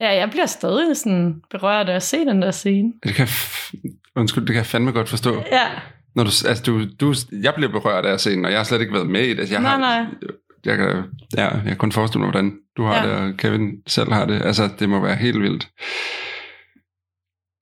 [0.00, 2.92] jeg bliver stadig sådan berørt af at se den der scene.
[3.02, 3.74] Det kan, f-
[4.16, 5.34] undskyld, det kan jeg fandme godt forstå.
[5.52, 5.66] Ja,
[6.14, 8.64] Når du, altså, du, du, jeg bliver berørt af at se den, og jeg har
[8.64, 9.52] slet ikke været med i det.
[9.52, 10.04] Jeg Nej, har, nej.
[10.64, 11.02] Jeg kan,
[11.36, 13.02] ja, jeg kan kun forestille mig, hvordan du har Ja.
[13.10, 14.42] det, og Kevin selv har det.
[14.42, 15.68] Altså, det må være helt vildt.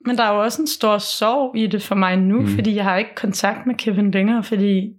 [0.07, 2.47] men der er jo også en stor sorg i det for mig nu, Mm.
[2.47, 4.93] fordi jeg har ikke kontakt med Kevin længere, fordi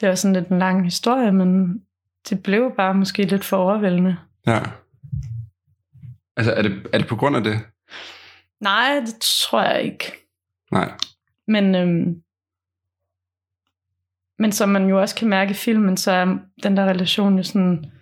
[0.00, 1.80] det er sådan lidt en lang historie, men
[2.30, 4.16] det blev bare måske lidt for overvældende.
[4.46, 4.58] Ja.
[6.40, 7.60] Altså, er det, er det på grund af det?
[8.60, 10.12] Nej, det tror jeg ikke.
[10.72, 10.92] Nej.
[11.46, 12.22] Men, øhm,
[14.38, 16.24] men som man jo også kan mærke i filmen, så er
[16.62, 17.92] den der relation jo sådan...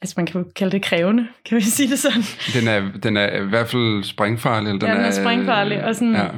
[0.00, 2.22] Altså man kan jo kalde det krævende, kan vi sige det sådan.
[2.54, 4.68] Den er, den er i hvert fald springfarlig.
[4.68, 6.28] Eller den, Ja, den er springfarlig, og sådan- Ja.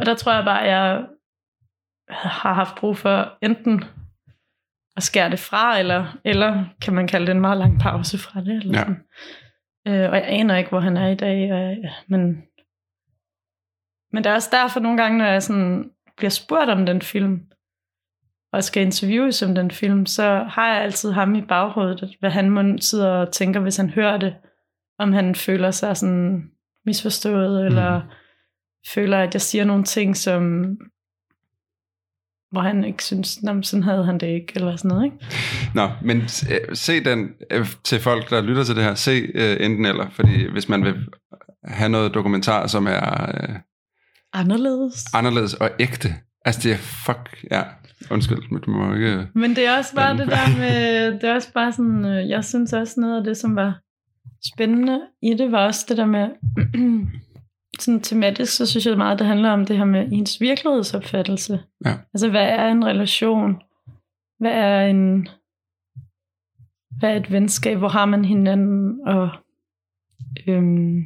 [0.00, 1.06] Og der tror jeg bare, at jeg
[2.10, 3.84] har haft brug for enten
[4.96, 8.40] at skære det fra, eller, eller kan man kalde det en meget lang pause fra
[8.40, 8.56] det.
[8.56, 8.84] Eller Ja.
[8.84, 8.96] sådan.
[9.88, 11.50] Øh, og jeg aner ikke, hvor han er i dag.
[11.50, 12.42] Øh, men,
[14.12, 17.40] men det er også derfor nogle gange, når jeg sådan bliver spurgt om den film,
[18.52, 22.50] og skal interviews om den film, så har jeg altid ham i baghovedet, hvad han
[22.50, 24.36] må sidder og tænker, hvis han hører det,
[24.98, 26.50] om han føler sig sådan
[26.86, 27.66] misforstået, mm.
[27.66, 28.00] eller
[28.94, 30.64] føler, at jeg siger nogle ting, som
[32.52, 35.16] hvor han ikke synes, "Nå, men sådan havde han det ikke, eller sådan noget, ikke?
[35.74, 38.94] Nå, men øh, se den øh, til folk, der lytter til det her.
[38.94, 40.94] Se øh, enten eller, fordi hvis man vil
[41.64, 43.56] have noget dokumentar, som er øh,
[44.32, 45.04] Anderledes.
[45.14, 46.08] anderledes og ægte.
[46.44, 47.62] Altså, det er fuck, ja.
[48.10, 49.26] Undskyld, men du må ikke...
[49.34, 52.72] Men det er også bare det der med, det er også bare sådan, jeg synes
[52.72, 53.80] også noget af det, som var
[54.54, 56.28] spændende i det, var også det der med,
[57.82, 61.60] sådan tematisk, så synes jeg meget, det handler om det her med ens virkelighedsopfattelse.
[61.84, 61.94] Ja.
[62.14, 63.62] Altså, hvad er en relation?
[64.38, 65.28] Hvad er en,
[66.98, 67.78] hvad er et venskab?
[67.78, 69.00] Hvor har man hinanden?
[69.06, 69.30] Og
[70.46, 71.04] øhm,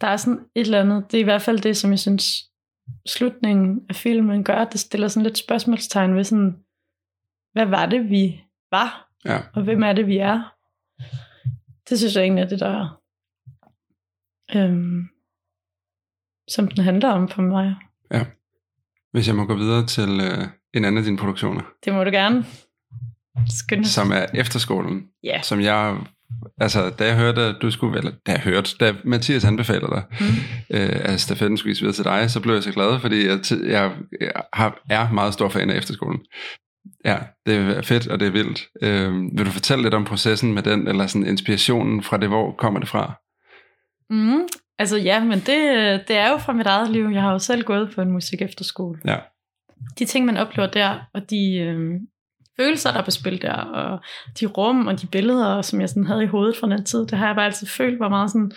[0.00, 2.50] der er sådan et eller andet, det er i hvert fald det, som jeg synes,
[3.06, 6.56] slutningen af filmen gør, det stiller sådan lidt spørgsmålstegn ved sådan,
[7.52, 9.10] hvad var det, vi var?
[9.24, 9.38] Ja.
[9.54, 10.54] Og hvem er det, vi er?
[11.88, 13.00] Det synes jeg egentlig er det, der
[14.54, 15.08] øhm,
[16.48, 17.74] som den handler om for mig.
[19.12, 22.10] Hvis jeg må gå videre til øh, en anden af dine produktioner, Det må du
[22.10, 22.44] gerne.
[23.48, 23.86] Skønne.
[23.86, 25.42] som er Efterskolen, Ja.
[25.42, 25.96] som jeg...
[26.60, 27.98] Altså, da jeg hørte, at du skulle...
[27.98, 30.26] Eller, da jeg hørte, da Mathias anbefaler dig, Mm.
[30.76, 33.92] øh, at stafetten skulle videre til dig, så blev jeg så glad, fordi jeg, jeg,
[34.20, 36.20] jeg har, er meget stor fan af Efterskolen.
[37.04, 38.68] Ja, det er fedt, og det er vildt.
[38.82, 42.52] Øh, vil du fortælle lidt om processen med den, eller sådan inspirationen fra det, hvor
[42.58, 43.12] kommer det fra?
[44.10, 44.40] Mm.
[44.78, 47.10] Altså ja, men det, det er jo fra mit eget liv.
[47.12, 48.98] Jeg har jo selv gået på en musik efterskole.
[49.04, 49.16] Ja.
[49.98, 52.00] De ting, man oplever der, og de øh,
[52.56, 54.00] følelser, der er på spil der, og
[54.40, 57.18] de rum og de billeder, som jeg sådan havde i hovedet fra den tid, det
[57.18, 58.52] har jeg bare altid følt var meget sådan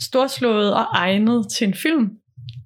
[0.00, 2.10] storslået og egnet til en film.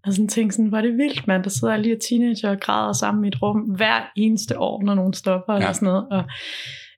[0.06, 2.92] Og sådan tænkte sådan, var det vildt, mand, der sidder de her teenager og græder
[2.92, 5.58] sammen i et rum hver eneste år, når nogen stopper ja.
[5.58, 6.06] eller sådan noget.
[6.10, 6.24] Og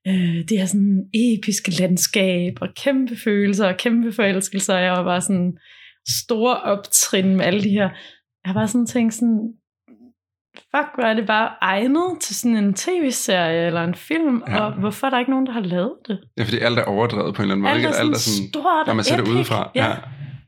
[0.08, 4.76] øh, det her sådan episke landskab og kæmpe følelser og kæmpe forelskelser.
[4.78, 5.52] Jeg var bare sådan
[6.22, 7.88] store optrin med alle de her.
[8.46, 9.52] Jeg bare sådan tænkt sådan,
[10.56, 14.60] fuck, hvor er det bare egnet til sådan en tv-serie eller en film, Ja.
[14.60, 16.18] og hvorfor er der ikke nogen, der har lavet det?
[16.38, 17.72] Ja, fordi alt er overdrevet på en eller anden måde.
[17.74, 19.70] Alt er sådan, alt er sådan stort når man ser det udefra.
[19.74, 19.84] Ja.
[19.86, 19.92] Ja.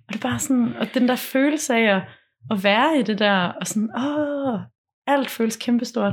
[0.09, 2.03] Og det er bare sådan, og den der følelse af at,
[2.51, 4.59] at være i det der, og sådan, åh,
[5.07, 6.12] alt føles kæmpestort.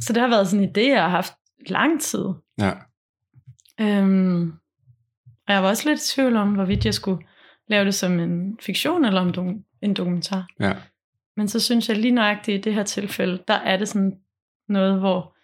[0.00, 1.32] Så det har været sådan en idé, jeg har haft
[1.70, 2.24] lang tid.
[2.58, 2.72] ja.
[3.80, 4.52] Øhm,
[5.48, 7.26] og jeg var også lidt i tvivl om, hvorvidt jeg skulle
[7.68, 10.46] lave det som en fiktion eller om do- en dokumentar.
[10.60, 10.72] Ja.
[11.36, 14.20] Men så synes jeg lige nøjagtigt i det her tilfælde, der er det sådan
[14.68, 15.36] noget, hvor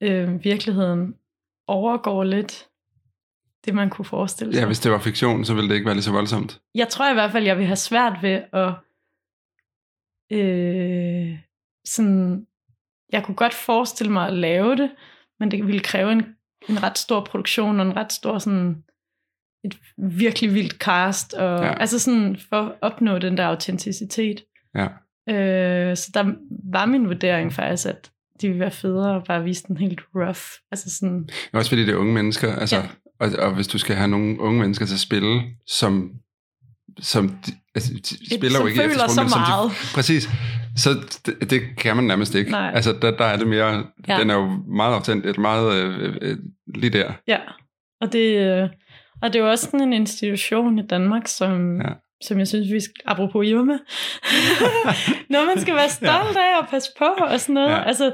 [0.00, 1.14] øh, virkeligheden
[1.66, 2.66] overgår lidt
[3.64, 4.60] det, man kunne forestille sig.
[4.60, 6.60] ja, hvis det var fiktion, så ville det ikke være lige så voldsomt.
[6.74, 8.74] Jeg tror i hvert fald, jeg vil have svært ved at
[10.30, 11.38] øh,
[11.84, 12.46] sådan,
[13.12, 14.90] jeg kunne godt forestille mig at lave det,
[15.44, 16.24] men det ville kræve en,
[16.68, 18.76] en ret stor produktion og en ret stor sådan
[19.64, 21.74] et virkelig vildt cast og Ja.
[21.80, 24.44] altså sådan for at opnå den der autenticitet.
[24.74, 24.86] Ja.
[25.34, 26.34] Øh, så der
[26.72, 30.40] var min vurdering faktisk, at det ville være federe at bare vise den helt rough.
[30.70, 32.88] Altså sådan, Også fordi det er unge mennesker, altså, Ja.
[33.20, 36.12] og, og hvis du skal have nogle unge mennesker til at spille, som,
[37.00, 39.70] som de, altså, de spiller som jo ikke føler så men som meget.
[39.70, 40.28] De, præcis,
[40.76, 40.90] så
[41.26, 42.50] det, det kan man nærmest ikke.
[42.50, 42.72] Nej.
[42.74, 43.82] Altså, der, der er det mere, ja.
[44.08, 44.20] Ja.
[44.20, 46.36] den er jo meget autentisk, meget øh, øh,
[46.74, 47.12] lige der.
[47.28, 47.38] Ja,
[48.00, 48.68] og det, øh,
[49.22, 51.88] og det er jo også sådan en institution i Danmark, som, Ja.
[51.88, 51.94] ja.
[52.22, 53.78] som jeg synes, vi skal, apropos Irma,
[55.30, 57.68] noget man skal være stolt af og passe på og sådan noget.
[57.68, 57.76] Ja.
[57.76, 57.82] Ja.
[57.84, 58.04] Altså,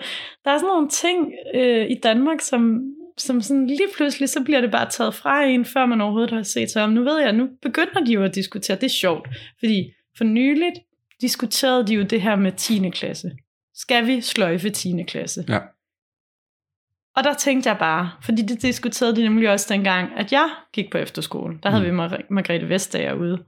[0.44, 2.80] der er sådan nogle ting øh, i Danmark, som,
[3.20, 6.42] som sådan lige pludselig, så bliver det bare taget fra en, før man overhovedet har
[6.42, 6.90] set sig om.
[6.90, 8.76] Nu ved jeg, nu begynder de jo at diskutere.
[8.76, 9.28] Det er sjovt,
[9.58, 10.74] fordi for nyligt
[11.20, 12.90] diskuterede de jo det her med 10.
[12.90, 13.30] klasse.
[13.74, 15.02] Skal vi sløjfe 10.
[15.08, 15.44] klasse?
[15.48, 15.58] Ja.
[17.16, 20.90] Og der tænkte jeg bare, fordi det diskuterede de nemlig også dengang, at jeg gik
[20.92, 21.58] på efterskole.
[21.62, 21.98] Der havde Mm.
[21.98, 23.44] vi Mar- Margrethe Vestager ude.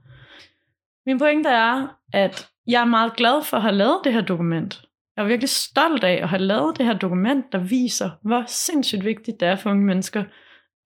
[1.05, 4.81] Min pointe er, at jeg er meget glad for at have lavet det her dokument.
[5.17, 9.05] Jeg er virkelig stolt af at have lavet det her dokument, der viser, hvor sindssygt
[9.05, 10.23] vigtigt det er for unge mennesker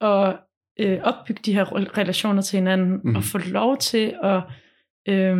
[0.02, 0.36] at
[0.80, 3.02] øh, opbygge de her re- relationer til hinanden, Mhm.
[3.10, 3.16] mm.
[3.16, 4.42] og få lov til at
[5.10, 5.38] øh,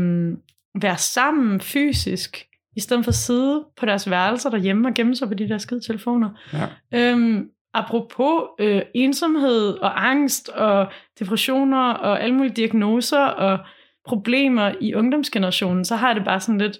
[0.82, 2.44] være sammen fysisk,
[2.76, 5.58] i stedet for at sidde på deres værelser derhjemme og gemme sig på de der
[5.58, 6.30] skide telefoner.
[6.54, 6.68] Ja.
[7.12, 13.60] Øhm, apropos øh, ensomhed og angst og depressioner og alle mulige diagnoser og
[14.06, 16.78] problemer i ungdomsgenerationen, så har jeg det bare sådan lidt,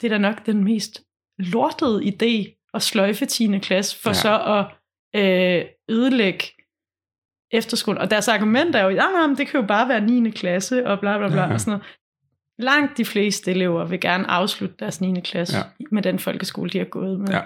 [0.00, 1.02] det er da nok den mest
[1.38, 3.58] lortede idé at sløjfe 10.
[3.58, 4.14] klasse for Ja.
[4.14, 4.64] så at
[5.22, 6.44] øh, ødelægge
[7.52, 8.00] efterskolen.
[8.00, 10.30] Og deres argument er jo, nej, men det kan jo bare være 9.
[10.30, 11.52] klasse og bla bla bla Ja.
[11.52, 11.86] og sådan noget.
[12.58, 15.20] Langt de fleste elever vil gerne afslutte deres 9.
[15.20, 15.62] klasse Ja.
[15.92, 17.28] med den folkeskole, de har gået med.
[17.28, 17.40] Ja.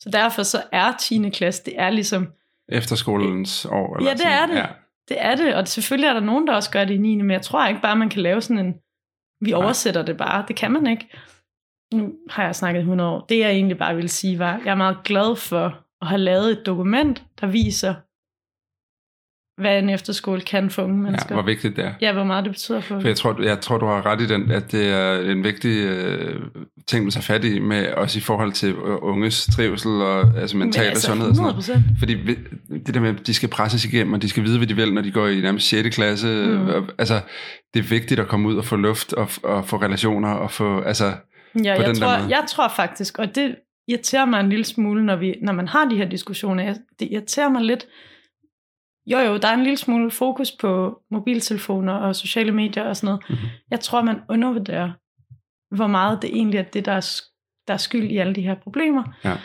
[0.00, 1.30] Så derfor så er 10.
[1.30, 2.28] klasse, det er ligesom,
[2.68, 3.96] Efterskolens år.
[3.96, 4.32] Eller Ja, det sådan.
[4.42, 4.54] er det.
[4.54, 4.66] Ja.
[5.08, 7.16] det er det, og selvfølgelig er der nogen, der også gør det i 9.
[7.16, 8.74] Men jeg tror ikke bare, man kan lave sådan en,
[9.40, 9.62] vi Nej.
[9.62, 10.44] oversætter det bare.
[10.48, 11.08] Det kan man ikke.
[11.94, 13.26] Nu har jeg snakket 100 år.
[13.28, 16.50] Det jeg egentlig bare ville sige var, jeg er meget glad for at have lavet
[16.50, 17.94] et dokument, der viser,
[19.58, 21.34] hvad en efterskole kan for unge ja, mennesker.
[21.34, 21.92] hvor vigtigt det er.
[22.00, 24.26] Ja, hvor meget det betyder for For jeg tror, jeg tror, du har ret i
[24.26, 26.40] den, at det er en vigtig øh,
[26.86, 30.56] ting, man tager fat i, med, også i forhold til øh, unges trivsel og altså
[30.56, 31.28] mental Men altså, sundhed.
[31.28, 31.94] Og sådan noget.
[31.96, 31.98] 100%.
[31.98, 32.34] Fordi
[32.86, 34.94] det der med, at de skal presses igennem, og de skal vide, hvad de vil,
[34.94, 35.96] når de går i nærmest 6.
[35.96, 36.26] klasse.
[36.26, 36.52] Mm.
[36.52, 36.88] Mm.
[36.98, 37.20] Altså,
[37.74, 40.80] det er vigtigt at komme ud og få luft, og, og få relationer, og få,
[40.80, 41.12] altså,
[41.64, 43.56] Ja, jeg tror, jeg tror faktisk, og det
[43.88, 46.74] irriterer mig en lille smule, når, vi, når man har de her diskussioner.
[46.98, 47.86] Det irriterer mig lidt.
[49.06, 53.06] Jo, jo, der er en lille smule fokus på mobiltelefoner og sociale medier og sådan
[53.06, 53.22] noget.
[53.28, 53.48] Mhm.
[53.70, 54.92] Jeg tror, man undervurderer,
[55.76, 57.20] hvor meget det egentlig er det, der er,
[57.68, 59.02] der er skyld i alle de her problemer.
[59.24, 59.36] Ja.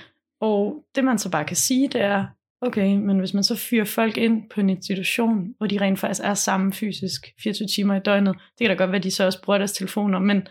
[0.42, 2.26] Og det man så bare kan sige, det er,
[2.62, 6.22] okay, men hvis man så fyrer folk ind på en institution, hvor de rent faktisk
[6.24, 9.26] er sammen fysisk 24 timer i døgnet, det kan da godt være, at de så
[9.26, 10.48] også bruger deres telefoner, men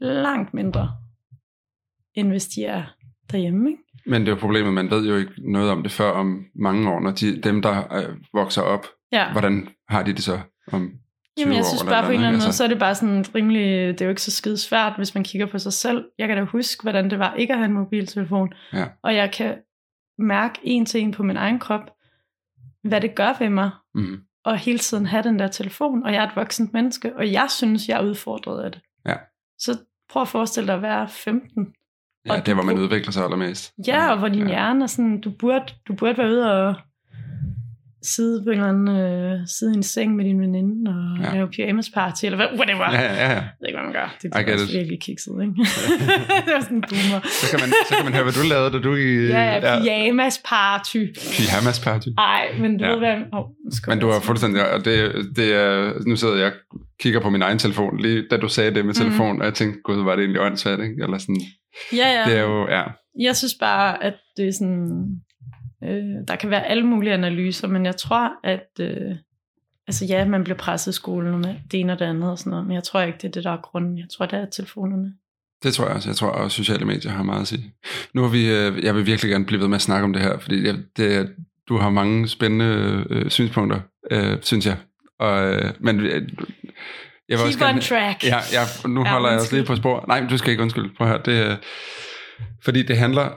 [0.00, 0.90] langt mindre,
[2.14, 2.82] end hvis de er
[3.32, 3.70] derhjemme.
[3.70, 3.82] Ikke?
[4.06, 6.90] men det er jo problemet, man ved jo ikke noget om det før om mange
[6.90, 9.32] år, når de, dem, der øh, vokser op, Ja.
[9.32, 10.40] hvordan har de det så
[10.72, 10.98] om 20
[11.38, 12.52] Jamen, jeg år synes bare på en eller anden måde, ikke?
[12.56, 15.24] så er det bare sådan rimelig, det er jo ikke så skide svært, hvis man
[15.24, 16.04] kigger på sig selv.
[16.18, 18.52] Jeg kan da huske, hvordan det var ikke at have en mobiltelefon.
[18.72, 18.86] Ja.
[19.02, 19.56] Og jeg kan
[20.18, 21.90] mærke en til en på min egen krop,
[22.84, 24.16] hvad det gør ved mig, Mm.
[24.44, 27.46] at hele tiden have den der telefon, og jeg er et voksent menneske, og jeg
[27.50, 28.80] synes, jeg er udfordret af det.
[29.06, 29.14] Ja.
[29.58, 29.78] Så
[30.10, 31.74] prøv at forestille dig at være 15.
[32.26, 33.72] Ja, og det er, hvor man udvikler sig allermest.
[33.86, 34.48] Ja, og hvor din ja.
[34.48, 36.74] hjerne er sådan, du burde, du burde være ude og
[38.14, 41.34] sidde på en eller anden, øh, sidde i en seng med din veninde og Ja.
[41.34, 42.86] lave pyjamas party, eller hvad, whatever.
[42.92, 43.28] Ja, ja, ja.
[43.28, 44.08] Jeg ved ikke, hvad man gør.
[44.22, 45.54] Det er også virkelig kikset, ikke?
[46.46, 47.20] det var sådan en boomer.
[47.40, 49.26] Så kan, man, så kan man høre, hvad du lavede, da du i...
[49.36, 51.00] Ja, ja, pyjamas party.
[51.36, 52.08] Pyjamas party.
[52.18, 52.90] Ej, men du Ja.
[52.90, 53.16] ved hvad...
[53.32, 53.44] Oh,
[53.88, 54.58] Men du har fuldstændig...
[54.74, 54.96] Og det,
[55.38, 56.52] det er, nu sidder jeg
[57.02, 59.02] kigger på min egen telefon, lige da du sagde det med Mhm.
[59.02, 59.40] telefon, mm.
[59.40, 61.02] og jeg tænkte, gud, var det egentlig åndssvagt, ikke?
[61.02, 61.40] Eller sådan,
[61.92, 62.30] Ja, ja.
[62.30, 62.82] det er jo, ja.
[63.20, 65.06] Jeg synes bare, at det er sådan...
[65.84, 68.66] Øh, der kan være alle mulige analyser, men jeg tror, at...
[68.80, 69.16] Øh,
[69.88, 72.50] altså ja, man bliver presset i skolen med det ene og det andet og sådan
[72.50, 73.98] noget, men jeg tror ikke, det er det, der er grunden.
[73.98, 75.12] Jeg tror, det er telefonerne.
[75.62, 76.08] Det tror jeg også.
[76.08, 77.72] Jeg tror også, sociale medier har meget at sige.
[78.14, 80.22] Nu har vi, øh, jeg vil virkelig gerne blive ved med at snakke om det
[80.22, 81.34] her, fordi jeg, det,
[81.68, 84.76] du har mange spændende øh, synspunkter, øh, synes jeg.
[85.18, 86.12] Og, øh, men øh,
[87.28, 88.24] jeg vil også Keep on gerne, track.
[88.24, 89.58] Ja, ja nu Ja, holder jeg os undskyld.
[89.58, 90.04] lige på spor.
[90.08, 90.90] Nej, du skal ikke undskylde.
[90.96, 91.22] Prøv at høre.
[91.24, 91.56] Det, er-
[92.64, 93.30] fordi det handler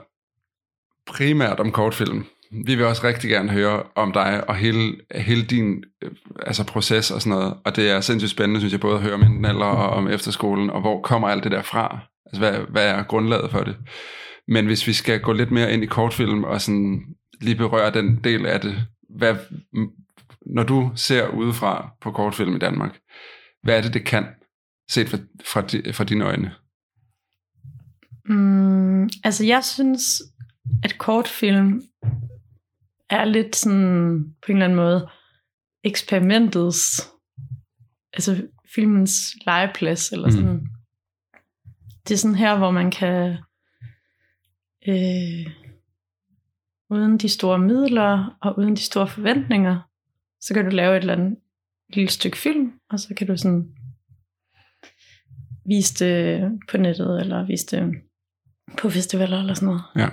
[1.10, 2.26] primært om kortfilm.
[2.66, 6.10] Vi vil også rigtig gerne høre om dig og hele, hele din øh,
[6.46, 7.54] altså proces og sådan noget.
[7.64, 10.08] Og det er sindssygt spændende, synes jeg, både at høre om enten alder og om
[10.08, 11.98] efterskolen, og hvor kommer alt det der fra?
[12.26, 13.76] Altså, hvad, hvad er grundlaget for det?
[14.48, 17.02] Men hvis vi skal gå lidt mere ind i kortfilm og sådan
[17.40, 19.36] lige berøre den del af det, hvad,
[20.46, 22.98] når du ser udefra på kortfilm i Danmark,
[23.62, 24.26] hvad er det, det kan,
[24.90, 26.52] set fra, fra, fra dine øjne?
[28.28, 30.22] Mm, altså, jeg synes,
[30.84, 31.82] at kortfilm
[33.10, 35.08] er lidt sådan, på en eller anden måde,
[35.84, 37.08] eksperimentets,
[38.12, 40.36] altså filmens legeplads, eller Mhm.
[40.36, 40.52] sådan.
[40.52, 40.66] Mm.
[42.08, 43.38] Det er sådan her, hvor man kan,
[44.88, 45.52] øh,
[46.90, 49.80] uden de store midler, og uden de store forventninger,
[50.40, 51.38] så kan du lave et eller andet
[51.94, 53.74] lille stykke film, og så kan du sådan
[55.66, 56.40] vise det
[56.70, 57.94] på nettet, eller vise det
[58.78, 59.82] på festivaler eller sådan noget.
[59.96, 60.08] Ja.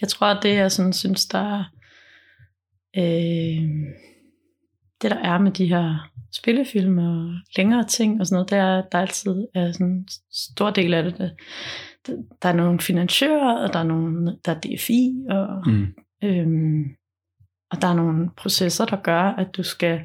[0.00, 1.64] Jeg tror, at det jeg sådan, synes, der er
[2.96, 3.68] øh,
[5.02, 8.78] det der er med de her spillefilm og længere ting og sådan noget, det er,
[8.78, 11.18] at der altid er sådan en stor del af det.
[11.18, 11.32] Der,
[12.42, 15.86] der er nogle finansiører, og der er, nogle, der er DFI, og, Mm.
[16.24, 16.84] øhm,
[17.70, 20.00] og der er nogle processer, der gør, at du skal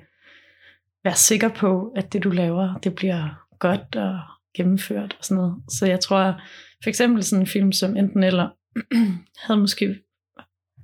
[1.03, 4.19] være sikker på, at det du laver, det bliver godt og
[4.55, 5.55] gennemført og sådan noget.
[5.69, 6.41] Så jeg tror,
[6.83, 8.49] for eksempel sådan en film som Enten Eller,
[9.47, 9.99] havde måske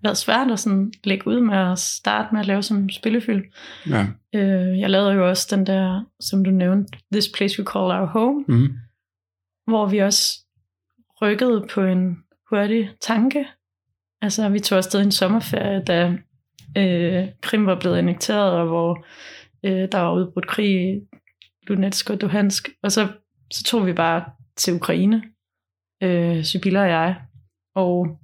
[0.04, 3.44] været svært at sådan lægge ud med at starte med at lave som spillefilm.
[3.90, 4.08] Ja.
[4.36, 8.06] Øh, jeg lavede jo også den der, som du nævnte, This Place We Call Our
[8.06, 8.70] Home, Mm.
[9.68, 10.40] hvor vi også
[11.22, 12.18] rykkede på en
[12.50, 13.48] hurtig tanke.
[14.22, 16.18] Altså, vi tog afsted en sommerferie, da
[16.78, 19.06] øh, Krim var blevet annekteret, og hvor
[19.64, 21.02] øh, der var udbrudt krig i
[21.68, 22.70] Donetsk og Luhansk.
[22.84, 23.08] Og så,
[23.52, 24.24] så tog vi bare
[24.58, 25.24] til Ukraine,
[26.04, 27.16] øh, Sibylla og jeg,
[27.76, 28.20] og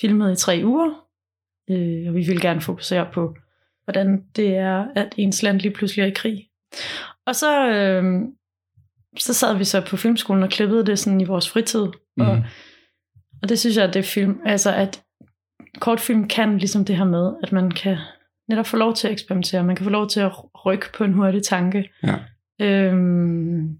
[0.00, 0.88] filmede i tre uger.
[1.70, 3.36] Øh, og vi ville gerne fokusere på,
[3.84, 6.48] hvordan det er, at ens land lige pludselig er i krig.
[7.26, 8.22] Og så, øh,
[9.18, 11.86] så sad vi så på filmskolen og klippede det sådan i vores fritid.
[12.16, 12.26] Mm.
[12.26, 12.44] Og, Mhm.
[13.42, 15.02] og det synes jeg, at det film, altså at
[15.80, 17.96] kortfilm kan ligesom det her med, at man kan
[18.48, 20.32] netop få lov til at eksperimentere, man kan få lov til at
[20.66, 21.90] rykke på en hurtig tanke.
[22.02, 22.14] Ja.
[22.60, 23.78] Øhm,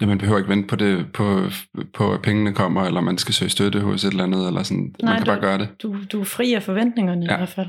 [0.00, 1.42] Ja, man behøver ikke vente på, det, på,
[1.94, 4.94] på, at pengene kommer, eller man skal søge støtte hos et eller andet, eller sådan.
[5.02, 5.68] Nej, man kan du- bare gøre det.
[5.82, 7.34] du, du er fri af forventningerne ja.
[7.34, 7.66] I hvert fald.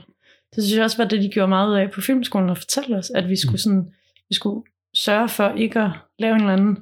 [0.55, 2.97] Det synes jeg også var det, de gjorde meget ud af på filmskolen, at fortælle
[2.97, 3.85] os, at vi skulle, sådan,
[4.29, 4.63] vi skulle
[4.95, 6.77] sørge for ikke at lave en eller anden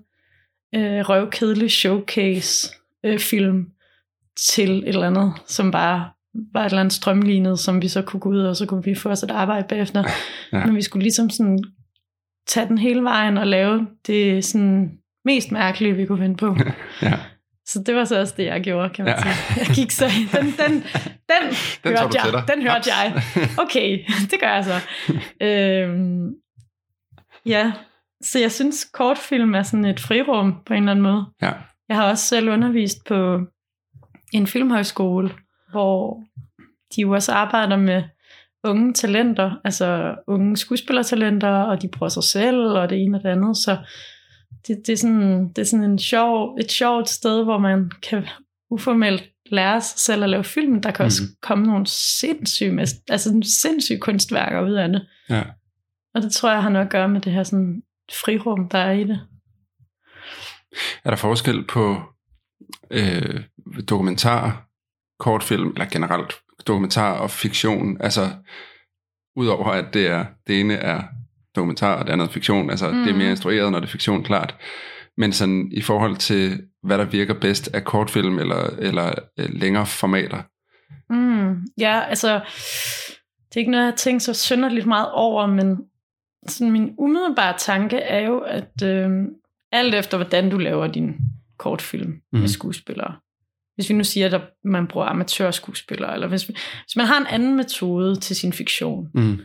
[0.76, 2.70] øh, røvkedelig showcase
[3.04, 3.68] øh, film
[4.40, 6.10] til et eller andet, som bare
[6.54, 8.96] var et eller andet strømlignet, som vi så kunne gå ud, og så kunne vi
[8.96, 10.04] få os et arbejde bagefter.
[10.54, 10.66] Ja.
[10.66, 11.60] Men vi skulle ligesom sådan
[12.48, 14.92] tage den hele vejen og lave det sådan
[15.28, 16.58] mest mærkelige, vi kunne finde på.
[17.02, 17.14] Ja.
[17.66, 19.22] Så det var så også det, jeg gjorde, kan man Ja.
[19.22, 19.60] sige.
[19.68, 20.74] Jeg gik så, den, den,
[21.32, 21.44] den,
[21.84, 22.88] Den hørte jeg, den hørte Haps.
[22.88, 23.24] jeg.
[23.58, 24.00] Okay,
[24.32, 24.80] det gør jeg så.
[25.42, 26.30] øhm,
[27.46, 27.72] ja,
[28.22, 31.26] så jeg synes, kortfilm er sådan et frirum på en eller anden måde.
[31.42, 31.52] Ja.
[31.90, 33.40] Jeg har også selv undervist på
[34.34, 35.32] en filmhøjskole,
[35.72, 36.24] hvor
[36.96, 38.04] de jo også arbejder med
[38.64, 43.30] unge talenter, altså unge skuespillertalenter, og de bruger sig selv, og det ene og det
[43.30, 43.78] andet, så
[44.68, 48.28] det, det, er sådan, det er sådan en sjov, et sjovt sted, hvor man kan
[48.70, 50.82] uformelt lære sig selv at lave film.
[50.82, 51.36] Der kan også Mhm.
[51.42, 55.08] komme nogle sindssyge, altså sindssyge kunstværker ud af det.
[55.30, 55.44] Ja.
[56.16, 57.82] Og det tror jeg har noget at gøre med det her sådan
[58.26, 59.20] frirum, der er i det.
[61.04, 62.02] Er der forskel på
[62.92, 63.44] øh,
[63.90, 64.68] dokumentar,
[65.20, 66.34] kortfilm, eller generelt
[66.68, 68.02] dokumentar og fiktion?
[68.02, 68.22] Altså,
[69.36, 71.04] udover at det, er, det ene er
[71.58, 72.70] dokumentar, og det andet er fiktion.
[72.70, 72.98] Altså, mm.
[72.98, 73.30] det er mere Mhm.
[73.32, 74.56] instrueret, når det er fiktion, klart.
[75.18, 79.86] Men sådan i forhold til, hvad der virker bedst af kortfilm eller, eller øh, længere
[79.86, 80.42] formater.
[81.10, 82.34] Mm, ja, altså,
[83.50, 85.78] det er ikke noget, jeg har tænkt så synderligt meget over, men
[86.48, 89.10] sådan min umiddelbare tanke er jo, at øh,
[89.72, 91.16] alt efter hvordan du laver din
[91.58, 92.18] kortfilm mm.
[92.32, 92.42] Mhm.
[92.42, 93.16] med skuespillere,
[93.76, 97.56] hvis vi nu siger, at man bruger amatørskuespillere, eller hvis, hvis man har en anden
[97.56, 99.40] metode til sin fiktion, Mm.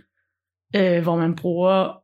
[0.77, 2.02] øh, hvor man bruger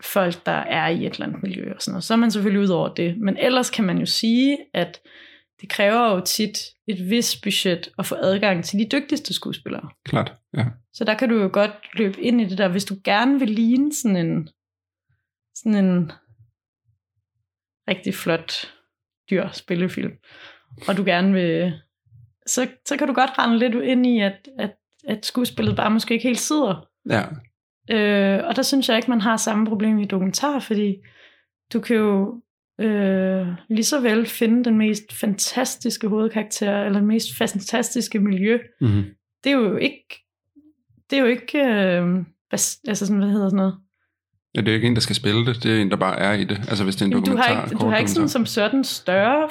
[0.00, 2.62] folk, der er i et eller andet miljø og sådan noget, så er man selvfølgelig
[2.62, 3.18] ud over det.
[3.18, 5.00] Men ellers kan man jo sige, at
[5.60, 9.88] det kræver jo tit et vis budget at få adgang til de dygtigste skuespillere.
[10.04, 10.64] Klart, ja.
[10.92, 13.50] Så der kan du jo godt løbe ind i det der, hvis du gerne vil
[13.50, 14.48] ligne sådan en,
[15.54, 16.12] sådan en
[17.88, 18.72] rigtig flot
[19.30, 20.12] dyr spillefilm,
[20.88, 21.80] og du gerne vil,
[22.46, 24.76] så, så kan du godt rende lidt ind i, at, at,
[25.08, 26.88] at skuespillet bare måske ikke helt sidder.
[27.10, 27.22] Ja,
[27.90, 30.96] Øh, og der synes jeg ikke, man har samme problem i dokumentar, fordi
[31.72, 32.40] du kan jo
[32.80, 38.58] øh, lige så vel finde den mest fantastiske hovedkarakter, eller det mest fantastiske miljø.
[38.80, 39.04] mm-hmm.
[39.44, 40.24] Det er jo ikke,
[41.10, 43.74] det er jo ikke, øh, bas, altså sådan, hvad hedder sådan noget.
[44.54, 46.18] ja, det er jo ikke en, der skal spille det, det er en, der bare
[46.18, 46.58] er i det.
[46.68, 48.46] Altså, hvis det er en Jamen, du dokumentar, har ikke, du har ikke sådan som
[48.46, 49.48] sådan større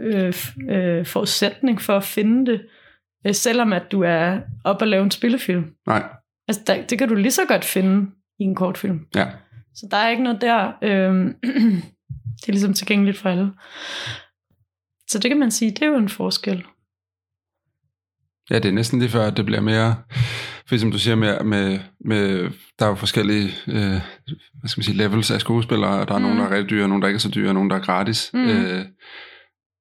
[0.00, 0.34] øh,
[0.70, 2.66] øh, forudsætning for at finde det,
[3.26, 5.64] øh, selvom at du er op og lave en spillefilm.
[5.86, 6.02] Nej,
[6.48, 9.06] Altså, der, det kan du lige så godt finde i en kortfilm.
[9.14, 9.26] ja.
[9.74, 10.72] Så der er ikke noget der.
[10.82, 11.34] Øhm,
[12.40, 13.52] det er ligesom tilgængeligt for alle.
[15.08, 16.64] Så det kan man sige, det er jo en forskel.
[18.50, 19.96] Ja, det er næsten lige før, at det bliver mere,
[20.66, 24.00] for som du siger, med, med, med der er jo forskellige øh,
[24.60, 26.22] hvad skal man sige, levels af skuespillere, der er mm.
[26.22, 27.76] nogen, der er rigtig dyre, og nogen, der ikke er så dyre, og nogen, der
[27.76, 28.30] er gratis.
[28.34, 28.48] Mm.
[28.48, 28.84] Øh,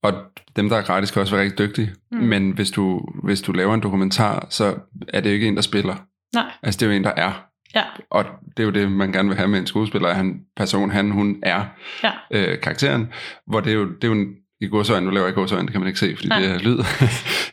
[0.03, 0.13] og
[0.55, 1.93] dem, der er gratis, kan også være rigtig dygtige.
[2.11, 2.17] Mm.
[2.17, 2.23] Mm.
[2.23, 5.61] Men hvis du, hvis du laver en dokumentar, så er det jo ikke en, der
[5.61, 5.95] spiller.
[6.35, 7.45] Nej, Altså, det er jo en, der er.
[7.75, 8.25] ja, Og
[8.57, 11.11] det er jo det, man gerne vil have med en skuespiller, at han, person, han,
[11.11, 11.65] hun er
[12.03, 12.11] ja.
[12.31, 13.07] øh, karakteren,
[13.47, 14.27] hvor det er jo, det er jo en,
[14.61, 16.39] i godsøjne, nu laver jeg godsøjne, det kan man ikke se, fordi Nej.
[16.39, 16.77] det er lyd,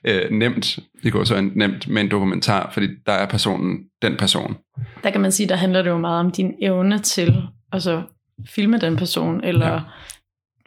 [0.10, 4.56] øh, nemt, i godsøjne, nemt med en dokumentar, fordi der er personen, den person.
[5.04, 8.02] Der kan man sige, der handler det jo meget om din evne til at så
[8.48, 9.80] filme den person, eller Ja.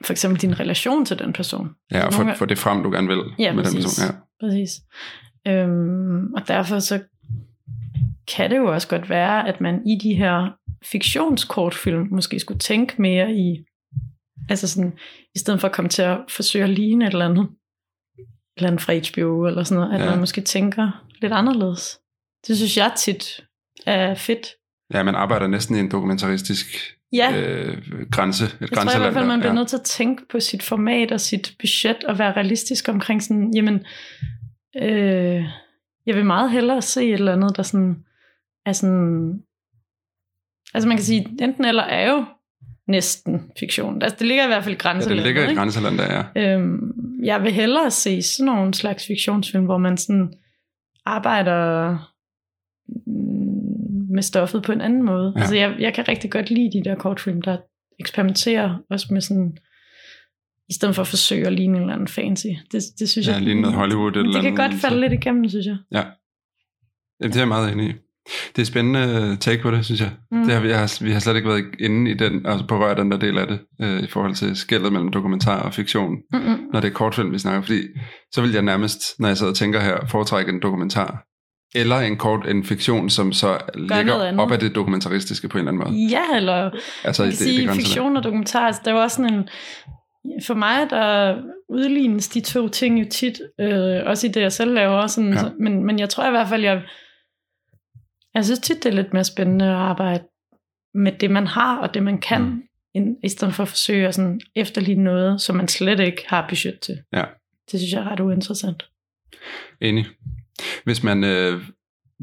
[0.06, 1.70] for eksempel din relation til den person.
[1.92, 3.84] Ja, og få, få det frem, du gerne vil Ja, med den præcis.
[4.00, 4.06] person.
[4.06, 4.46] Ja.
[4.48, 4.70] Præcis.
[5.48, 7.00] Øhm, og derfor så
[8.28, 13.02] kan det jo også godt være, at man i de her fiktionskortfilm måske skulle tænke
[13.02, 13.66] mere i,
[14.50, 14.94] altså sådan,
[15.36, 18.26] i stedet for at komme til at forsøge at ligne et eller andet, et
[18.58, 20.10] eller andet fra HBO eller sådan noget, at Ja.
[20.10, 22.00] man måske tænker lidt anderledes.
[22.48, 23.46] Det synes jeg tit
[23.86, 24.48] er fedt.
[24.94, 26.68] ja, man arbejder næsten i en dokumentaristisk
[27.14, 27.78] Ja, øh,
[28.12, 29.04] grænse, et Jeg tror i grænseland.
[29.04, 29.56] hvert fald, man bliver ja.
[29.56, 33.54] nødt til at tænke på sit format og sit budget og være realistisk omkring sådan,
[33.56, 33.86] jamen,
[34.82, 35.44] øh,
[36.06, 37.96] jeg vil meget hellere se et eller andet, der sådan,
[38.66, 39.42] er sådan,
[40.74, 42.26] altså man kan sige, enten eller er jo
[42.88, 44.02] næsten fiktion.
[44.02, 45.18] Altså det ligger i hvert fald i Ja, grænselandet.
[45.18, 45.60] det ligger i et ikke?
[45.60, 46.24] grænseland, der er.
[46.36, 46.92] Øhm,
[47.24, 50.34] jeg vil hellere se sådan nogle slags fiktionsfilm, hvor man sådan
[51.06, 51.92] arbejder
[52.88, 55.26] mm, med stoffet på en anden måde.
[55.36, 55.40] Ja.
[55.40, 55.40] Ja.
[55.40, 57.58] Altså jeg, jeg kan rigtig godt lide de der kortfilm, der
[58.00, 59.58] eksperimenterer også med sådan,
[60.70, 62.48] i stedet for at forsøge at ligne en eller anden fancy.
[62.72, 65.00] Det, det synes Ja, jeg, ligne noget Hollywood eller Det kan andet, godt falde så-
[65.00, 65.78] lidt igennem, synes jeg.
[65.92, 66.04] Ja.
[67.22, 67.94] Jamen, det er jeg meget enig i.
[68.56, 70.12] Det er spændende take på det, synes jeg.
[70.32, 70.44] Mm.
[70.44, 73.12] Det har, vi, har, vi har slet ikke været inde i den, altså på den
[73.12, 76.58] der del af det, øh, i forhold til skældet mellem dokumentar og fiktion, Mm-mm.
[76.74, 77.62] når det er kortfilm, vi snakker.
[77.62, 77.82] Fordi
[78.34, 81.24] så vil jeg nærmest, når jeg sidder og tænker her, foretrække en dokumentar.
[81.76, 85.68] Eller en kort en fiktion, som så noget ligger op af det dokumentaristiske på en
[85.68, 86.10] eller anden måde.
[86.10, 86.72] Ja, eller
[87.04, 89.34] Altså, man kan det, sige, det fiktion og dokumentar, altså, der er jo også sådan
[89.34, 89.50] en,
[90.48, 91.36] for mig, der
[91.70, 95.40] udlignes de to ting jo tit, øh, også i det, jeg selv laver, sådan, ja.
[95.40, 96.82] så, men, men jeg tror i hvert fald, jeg,
[98.36, 100.24] jeg synes tit, det er lidt mere spændende at arbejde
[100.94, 102.62] med det, man har, og det, man kan, Mm.
[102.94, 106.46] end, i stedet for at forsøge at sådan efterligne noget, som man slet ikke har
[106.50, 106.98] budget til.
[107.14, 107.24] Ja.
[107.72, 108.90] Det synes jeg er ret uinteressant.
[109.82, 110.06] Enig.
[110.84, 111.62] Hvis man, øh,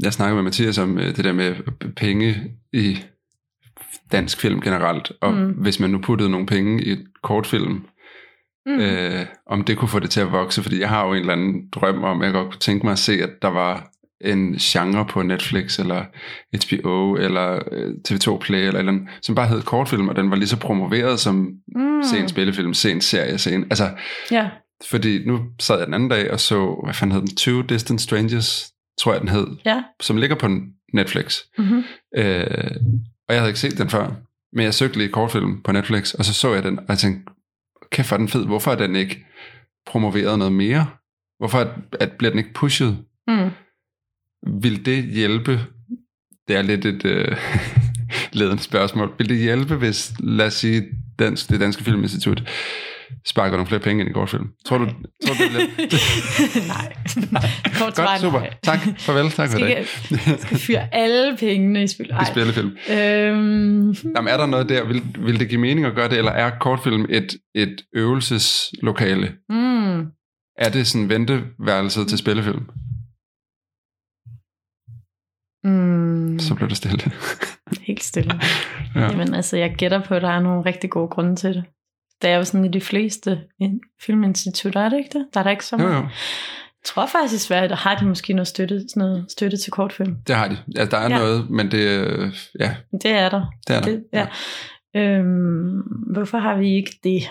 [0.02, 1.54] jeg snakker med Mathias om øh, det der med
[1.96, 2.34] penge
[2.72, 2.98] i
[4.12, 5.50] dansk film generelt, og mm.
[5.50, 7.86] Hvis man nu puttede nogle penge i et kortfilm,
[8.66, 8.80] Mm.
[8.80, 11.32] øh, om det kunne få det til at vokse, fordi jeg har jo en eller
[11.32, 13.91] anden drøm om, jeg godt kunne tænke mig at se, at der var
[14.24, 16.04] en genre på Netflix, eller
[16.66, 20.48] HBO, eller øh, TV2 Play, eller, eller som bare hed kortfilm, og den var lige
[20.48, 21.34] så promoveret som
[21.76, 22.02] mm.
[22.02, 23.90] se en spillefilm, se en serie, se en, altså
[24.30, 24.50] Ja,
[24.90, 27.36] fordi nu sad jeg den anden dag og så, hvad fanden hed den?
[27.36, 29.82] Two Distant Strangers, tror jeg den hed, ja.
[30.00, 30.48] som ligger på
[30.92, 31.40] Netflix.
[31.58, 31.84] Mm-hmm.
[32.16, 32.70] Øh,
[33.28, 34.10] og jeg havde ikke set den før,
[34.52, 37.32] men jeg søgte lige kortfilm på Netflix, og så så jeg den, og jeg tænkte,
[37.92, 39.26] kæft hvor den fed, hvorfor er den ikke
[39.86, 40.86] promoveret noget mere?
[41.38, 41.68] Hvorfor at,
[42.00, 42.98] at bliver den ikke pushet?
[43.28, 43.50] Mm.
[44.62, 45.60] Vil det hjælpe?
[46.48, 47.36] Det er lidt et øh,
[48.32, 49.12] ledende spørgsmål.
[49.18, 50.82] Vil det hjælpe, hvis, lad os sige,
[51.18, 52.42] dansk, det danske filminstitut
[53.26, 54.48] sparker nogle flere penge ind i kortfilm?
[54.66, 54.84] Tror du,
[55.26, 56.66] tror du det bliver...
[56.74, 56.92] nej.
[57.32, 57.42] nej.
[57.78, 58.38] Kort Godt, super.
[58.40, 58.50] nej.
[58.62, 59.68] Tak, farvel, tak for det.
[59.68, 59.88] ikke,
[60.42, 62.06] skal fyre alle pengene i spil.
[62.06, 62.68] I spillefilm.
[62.90, 64.84] Øhm, Jamen, er der noget der?
[64.84, 69.32] Vil, vil det give mening at gøre det, eller er kortfilm et, et øvelseslokale?
[69.48, 70.00] mm,
[70.58, 72.62] Er det sådan venteværelset til spillefilm?
[75.64, 77.12] Mm, Så bliver det stille.
[77.82, 78.34] helt stille.
[78.96, 79.00] ja.
[79.00, 81.64] Jamen altså, jeg gætter på, at der er nogle rigtig gode grunde til det.
[82.22, 85.26] Det er jo sådan i de fleste in- filminstitutter, er det ikke det?
[85.34, 85.96] Der er der ikke så Jo, meget.
[85.96, 86.00] jo.
[86.02, 89.72] Jeg tror faktisk i Sverige, der har de måske noget støtte, sådan noget støtte til
[89.72, 90.16] kortfilm.
[90.26, 90.56] Det har de.
[90.76, 91.08] Ja, der er ja.
[91.08, 91.18] Ja.
[91.18, 91.80] noget, men det,
[92.60, 93.46] ja, Det er der.
[93.68, 93.88] det er der.
[93.90, 94.26] Det, ja.
[94.96, 95.80] Øhm,
[96.12, 97.22] hvorfor har vi ikke det?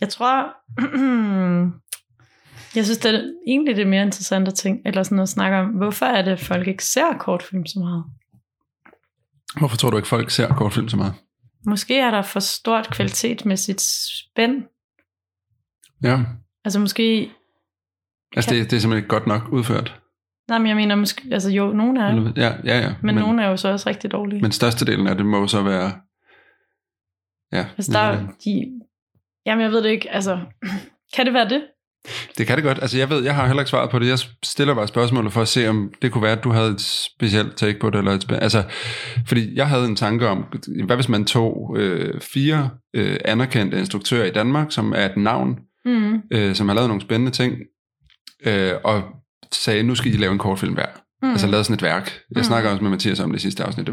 [0.00, 0.46] Jeg tror,
[2.76, 5.56] jeg synes, det er egentlig det er mere interessant at tænke, eller sådan at snakke
[5.56, 8.04] om, hvorfor er det, at folk ikke ser kortfilm så meget?
[9.58, 11.14] Hvorfor tror du ikke, folk ser kortfilm så meget?
[11.66, 14.62] Måske er der for stort kvalitetsmæssigt spænd.
[16.02, 16.18] Ja,
[16.64, 17.30] Altså måske,
[18.36, 20.00] altså det, det er simpelthen ikke godt nok udført.
[20.48, 22.88] nej, men jeg mener måske, altså jo, nogle er, Ja, ja, ja.
[23.02, 24.42] men, men nogle er jo så også rigtig dårlige.
[24.42, 25.92] men størstedelen af det må så være...
[27.52, 28.80] Ja, altså der, er de,
[29.46, 30.40] jamen jeg ved det ikke, altså,
[31.14, 31.66] kan det være det?
[32.38, 32.78] Det kan det godt.
[32.82, 34.08] Altså, jeg ved, jeg har heller ikke svaret på det.
[34.08, 36.80] Jeg stiller bare spørgsmålet for at se, om det kunne være, at du havde et
[36.80, 37.98] specielt take på det.
[37.98, 38.62] Eller et, altså,
[39.26, 40.44] fordi jeg havde en tanke om,
[40.86, 45.58] hvad hvis man tog øh, fire øh, anerkendte instruktører i Danmark, som er et navn,
[45.84, 46.20] Mm.
[46.32, 47.56] øh, som har lavet nogle spændende ting,
[48.46, 49.02] øh, og
[49.52, 50.86] sagde, nu skal I lave en kortfilm hver.
[51.22, 51.30] Mm.
[51.30, 52.04] Altså lavet sådan et værk.
[52.30, 52.44] Jeg Mm.
[52.44, 53.88] snakker også med Mathias om det sidste afsnit.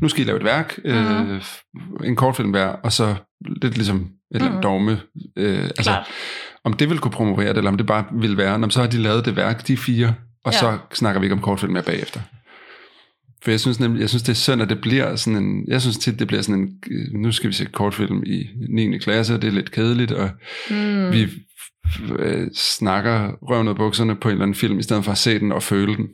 [0.00, 1.40] Nu skal I lave et værk, øh, Mhm.
[2.04, 3.14] en kortfilm hver, og så
[3.62, 4.62] lidt ligesom et eller andet Mhm.
[4.62, 5.00] dogme.
[5.36, 6.06] Øh, altså, Klart.
[6.64, 8.86] Om det vil kunne promovere det, eller om det bare vil være, når så har
[8.86, 10.58] de lavet det værk, de fire, og ja.
[10.58, 12.20] Så snakker vi ikke om kortfilm mere bagefter.
[13.42, 15.80] For jeg synes nemlig, jeg synes det er synd, at det bliver sådan en, jeg
[15.80, 18.98] synes tit, det bliver sådan en, øh, nu skal vi se kortfilm i 9.
[18.98, 20.30] klasse, og det er lidt kedeligt, og
[20.70, 21.12] mm.
[21.12, 21.28] vi
[22.18, 25.18] øh, snakker røven ud af bukserne på en eller anden film, i stedet for at
[25.18, 26.08] se den og føle den.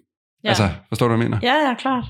[0.45, 0.49] Ja.
[0.49, 1.41] Altså, forstår du, hvad jeg mener?
[1.43, 2.05] Ja, ja, klart.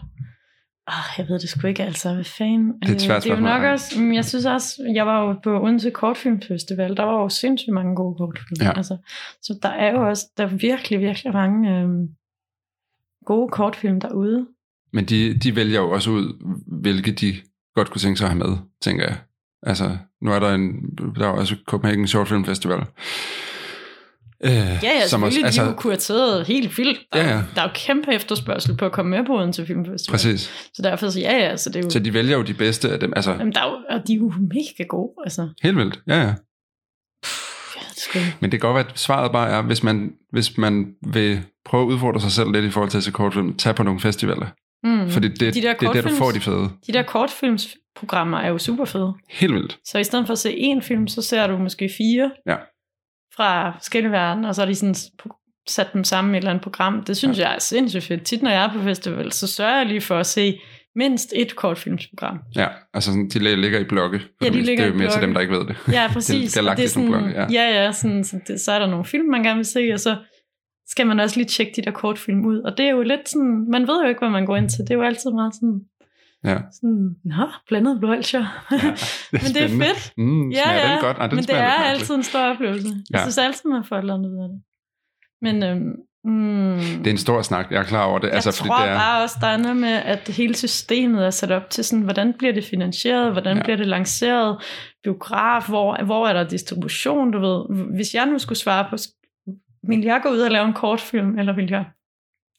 [0.88, 2.14] Oh, jeg ved det sgu ikke, altså.
[2.14, 2.72] Hvad fanden?
[2.82, 5.32] Det er et svært det er jo nok også, jeg synes også, jeg var jo
[5.44, 8.56] på Odense Kortfilmfestival, der var jo sindssygt mange gode kortfilm.
[8.60, 8.72] Ja.
[8.76, 8.96] Altså,
[9.42, 12.08] så der er jo også, der er virkelig, virkelig mange øhm,
[13.24, 14.46] gode kortfilm derude.
[14.92, 16.44] Men de, de vælger jo også ud,
[16.80, 17.34] hvilke de
[17.74, 19.16] godt kunne tænke sig at have med, tænker jeg.
[19.62, 20.80] Altså, nu er der en,
[21.18, 22.84] der er også Copenhagen Short Film Festival.
[24.46, 26.98] Øh, Ja, ja, som selvfølgelig, også, de er jo kurateret helt vildt.
[27.12, 27.42] Der, Ja, ja.
[27.54, 30.12] der er jo kæmpe efterspørgsel på at komme med på Odense Filmfestival.
[30.12, 30.40] Præcis.
[30.74, 32.90] Så derfor så ja, ja, så det er jo, Så de vælger jo de bedste
[32.90, 33.12] af dem.
[33.16, 35.48] Altså, jamen, der er jo, og de er jo mega gode, altså.
[35.62, 36.00] helt vildt.
[36.08, 36.34] Ja, ja.
[37.76, 40.58] Ja, det skal Men det kan godt være, at svaret bare er, hvis man, hvis
[40.58, 43.74] man vil prøve at udfordre sig selv lidt i forhold til at se kortfilm, tag
[43.74, 44.46] på nogle festivaler.
[44.82, 45.10] mm.
[45.10, 46.68] Fordi det, De det der er der, du får de fede.
[46.86, 49.12] De der kortfilmsprogrammer er jo super fede.
[49.30, 49.78] Helt vildt.
[49.84, 52.56] Så i stedet for at se én film, så ser du måske fire Ja.
[53.36, 54.94] Fra forskellige verdener, og så er de sådan
[55.68, 57.04] sat dem sammen i et eller andet program.
[57.04, 57.48] Det synes ja.
[57.48, 58.22] jeg er sindssygt fedt.
[58.22, 60.60] Tit når jeg er på festival, så sørger jeg lige for at se
[60.96, 62.38] mindst et kortfilmsprogram.
[62.56, 64.20] Ja, altså sådan, de lig- ligger i blokke.
[64.42, 65.76] Ja, de det ligger det er jo mere til dem, der ikke ved det.
[65.92, 66.52] Ja, præcis.
[66.52, 67.62] det er lagt i sådan nogle blokke, ja.
[67.70, 70.00] ja, ja sådan, så, det, så er der nogle film, man gerne vil se, og
[70.00, 70.16] så
[70.86, 72.58] skal man også lige tjekke de der kortfilm ud.
[72.58, 74.78] Og det er jo lidt sådan, man ved jo ikke, hvad man går ind til.
[74.78, 75.80] Det er jo altid meget sådan,
[76.46, 76.58] Ja.
[76.72, 78.44] sådan nå, blandet bolcher.
[78.72, 78.76] ja.
[79.32, 80.12] Men det er fedt.
[80.16, 81.16] Mm, Ja, ja, den godt?
[81.18, 82.00] Ej, den men det er lidt mærkeligt.
[82.00, 82.88] altid en stor oplevelse.
[82.88, 83.22] Jeg Ja.
[83.24, 84.60] synes altid, man får et eller andet ud af det.
[85.42, 88.26] Men øhm, mm, Det er en stor snak, jeg er klar over det.
[88.26, 91.26] jeg altså, tror fordi det er, bare også, der er noget med, at hele systemet
[91.26, 93.62] er sat op til sådan, hvordan bliver det finansieret, hvordan ja.
[93.62, 94.58] bliver det lanceret,
[95.02, 97.86] biograf, hvor, hvor er der distribution, du ved.
[97.96, 98.96] Hvis jeg nu skulle svare på,
[99.88, 101.84] vil jeg gå ud og lave en kortfilm, eller vil jeg?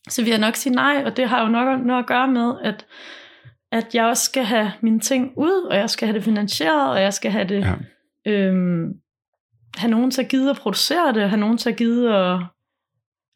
[0.09, 2.53] Så vil jeg nok sige nej, og det har jo nok noget at gøre med,
[2.63, 2.85] at
[3.71, 7.01] at jeg også skal have mine ting ud, og jeg skal have det finansieret, og
[7.01, 7.65] jeg skal have det,
[8.25, 8.31] Ja.
[8.31, 8.85] øhm,
[9.77, 12.39] have nogen til at gide at producere det, have nogen til at gide at...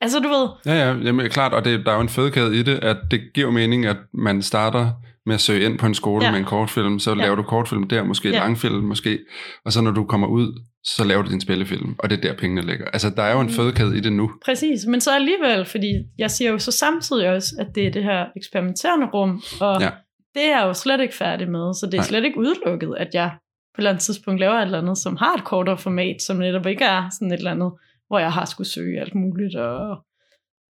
[0.02, 2.64] Altså, du ved, Ja, ja, jamen, klart, og det, der er jo en fødekæde i
[2.64, 4.92] det, at det giver mening, at man starter
[5.26, 6.32] med at søge ind på en skole ja.
[6.32, 7.16] Med en kortfilm, så ja.
[7.16, 8.30] Laver du kortfilm der, måske.
[8.30, 8.38] Ja.
[8.38, 9.20] langfilm, måske,
[9.66, 12.38] og så når du kommer ud, så laver du din spillefilm, og det er der
[12.38, 12.86] pengene ligger.
[12.86, 13.54] Altså, der er jo en Mm.
[13.54, 14.32] fødekæde i det nu.
[14.46, 14.86] præcis.
[14.88, 18.26] Men så alligevel, fordi jeg siger jo så samtidig også, at det er det her
[18.38, 19.90] eksperimenterende rum, og Ja.
[20.36, 22.06] Det er jeg jo slet ikke færdig med, så det er Nej.
[22.08, 23.30] slet ikke udelukket, at jeg
[23.76, 26.38] på et eller andet tidspunkt laver et eller andet, som har et kortere format, som
[26.38, 27.72] netop ikke er sådan et eller andet,
[28.08, 30.06] hvor jeg har skulle søge alt muligt og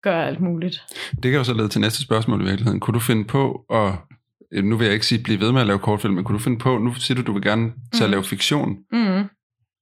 [0.04, 0.82] gøre alt muligt.
[1.24, 2.80] Det kan jo så lede til næste spørgsmål i virkeligheden.
[2.80, 3.94] Kunne du finde på at,
[4.54, 6.44] øh, nu vil jeg ikke sige blive ved med at lave kortfilm, men kunne du
[6.44, 8.12] finde på, nu siger du, du vil gerne til at Mhm.
[8.12, 8.70] lave fiktion.
[8.92, 9.24] Mm.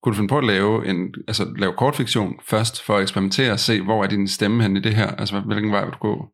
[0.04, 3.60] Kunne du finde på at lave, en, altså, lave kortfiktion først, for at eksperimentere og
[3.60, 5.08] se, hvor er din stemme hen i det her?
[5.08, 6.28] Altså, hvilken vej vil du gå?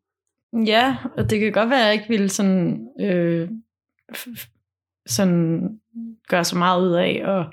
[0.66, 3.48] Ja, og det kan godt være, at jeg ikke ville sådan, øh,
[5.06, 5.68] sådan
[6.28, 7.46] gøre så meget ud af at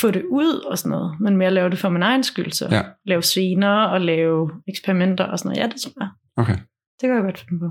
[0.00, 2.68] få det ud og sådan noget, men mere lave det for min egen skyld, så
[2.70, 2.82] Ja.
[3.06, 5.62] lave scener og lave eksperimenter og sådan noget.
[5.62, 6.10] Ja, det tror jeg.
[6.36, 6.56] Okay,
[7.00, 7.70] Det kan jeg godt finde på.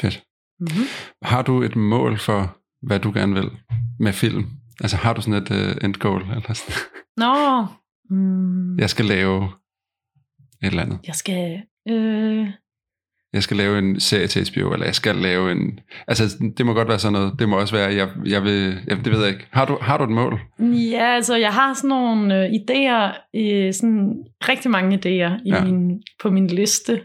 [0.00, 0.24] fedt.
[0.60, 0.84] Mm-hmm.
[1.22, 3.50] Har du et mål for, hvad du gerne vil
[4.00, 4.44] med film?
[4.80, 6.22] Altså, har du sådan et uh, end goal?
[6.22, 6.74] Eller sådan?
[7.22, 7.66] Nå,
[8.10, 9.44] mm, Jeg skal lave
[10.62, 10.98] et eller andet.
[11.06, 11.62] jeg skal...
[11.88, 12.48] Øh,
[13.34, 15.80] Jeg skal lave en serie til HBO, eller jeg skal lave en...
[16.06, 16.24] Altså,
[16.58, 17.32] det må godt være sådan noget.
[17.38, 18.78] Det må også være, jeg, jeg vil...
[18.86, 19.46] Jeg, det ved jeg ikke.
[19.50, 20.40] Har du, har du et mål?
[20.90, 24.14] Ja, altså jeg har sådan nogle øh, idéer, øh, sådan
[24.48, 25.64] rigtig mange idéer i Ja.
[25.64, 27.02] min, på min liste.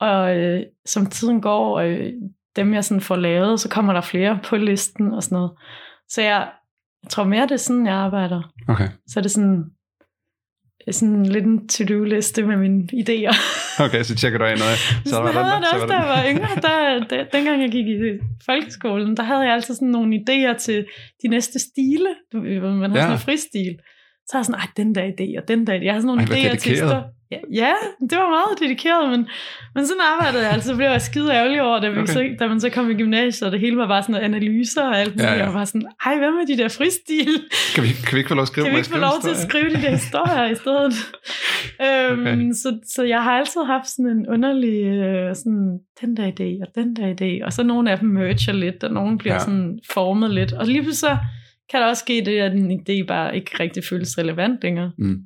[0.00, 2.12] Og øh, som tiden går, øh,
[2.56, 5.50] dem jeg sådan får lavet, så kommer der flere på listen og sådan noget.
[6.08, 6.48] Så jeg,
[7.02, 8.42] jeg tror mere, det er sådan, jeg arbejder.
[8.68, 8.88] Okay.
[9.06, 9.64] Så er det sådan,
[10.94, 13.34] sådan lidt en to-do-liste med mine idéer.
[13.84, 14.76] Okay, så tjekker du af noget.
[15.06, 16.48] Så var sådan havde jeg det så også, var da jeg var yngre.
[16.62, 17.96] Der, der, dengang jeg gik i
[18.46, 20.86] folkeskolen, der havde jeg altid sådan nogle idéer til
[21.22, 22.08] de næste stile.
[22.32, 22.94] Man har Ja.
[22.94, 23.00] ja.
[23.00, 23.76] sådan en fristil.
[24.26, 25.84] Så har jeg sådan, ej, den der idé, og den der idé.
[25.84, 26.76] Jeg har sådan nogle Ej, idéer til
[27.30, 27.72] Ja, ja,
[28.10, 29.28] det var meget dedikeret, men,
[29.74, 30.68] men sådan arbejdede jeg altså.
[30.68, 32.12] Så blev jeg skide ærgerlig over, da, vi Okay.
[32.12, 34.82] så, da man så kom i gymnasiet, og det hele var bare sådan noget analyser
[34.82, 35.22] og alt muligt.
[35.22, 35.38] Ja, Ja.
[35.38, 37.28] Jeg var bare sådan, ej, hvad med de der fristil?
[37.74, 39.30] Kan vi, kan vi ikke få lov at skrive Kan vi ikke få lov til
[39.30, 40.94] at skrive de der historier i stedet?
[41.86, 42.52] øhm, Okay.
[42.52, 46.74] så, så jeg har altid haft sådan en underlig, øh, sådan, den der idé og
[46.74, 49.40] den der idé, og så nogle af dem merger lidt, og nogle bliver ja.
[49.40, 50.52] sådan formet lidt.
[50.52, 51.16] Og lige pludselig så
[51.70, 54.92] kan der også ske det, at en idé bare ikke rigtig føles relevant længere.
[54.98, 55.18] Mm.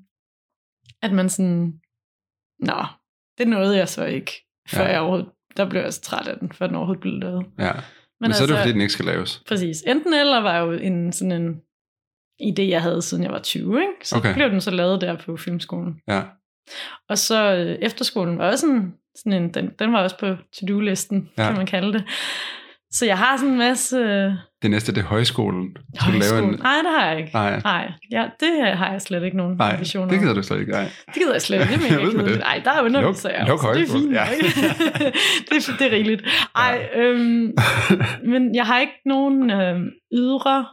[1.03, 1.81] At man sådan,
[2.59, 2.85] nå,
[3.39, 4.33] det nåede jeg så ikke,
[4.69, 4.89] før Ja.
[4.91, 7.47] jeg overhovedet, der blev jeg så træt af den, før den overhovedet blev lavet.
[7.59, 7.73] Ja.
[7.73, 7.83] Men,
[8.29, 9.43] Men så er det jo, fordi den ikke skal laves.
[9.49, 9.83] Præcis.
[9.87, 11.61] Enten eller var jo en sådan en
[12.43, 13.93] idé, jeg havde siden jeg var 20, ikke?
[14.09, 14.35] Så Okay.
[14.35, 16.01] blev den så lavet der på filmskolen.
[16.09, 16.23] Ja.
[17.09, 21.31] Og så øh, efterskolen var også en Sådan en, den, den var også på to-do-listen,
[21.39, 21.47] ja.
[21.47, 22.05] kan man kalde det.
[22.93, 23.99] Så jeg har sådan en masse...
[24.63, 25.77] Det næste, det er højskolen.
[25.95, 26.41] Skal du højskole.
[26.41, 26.59] lave en...
[26.63, 27.31] Nej, det har jeg ikke.
[27.35, 27.61] Nej.
[27.65, 30.73] Nej, ja, det har jeg slet ikke nogen Nej, ambitioner det gider du slet ikke.
[30.73, 30.85] Nej.
[31.07, 31.73] Det gider jeg slet ikke.
[31.75, 32.39] Det Jeg ved jeg det.
[32.39, 34.13] Nej, der er underviser Luk- luk Det er fint.
[34.13, 34.25] ja.
[35.49, 36.23] det, er, det er rigeligt.
[36.57, 37.53] Ej, øhm,
[38.25, 39.81] men jeg har ikke nogen øh,
[40.15, 40.67] ydre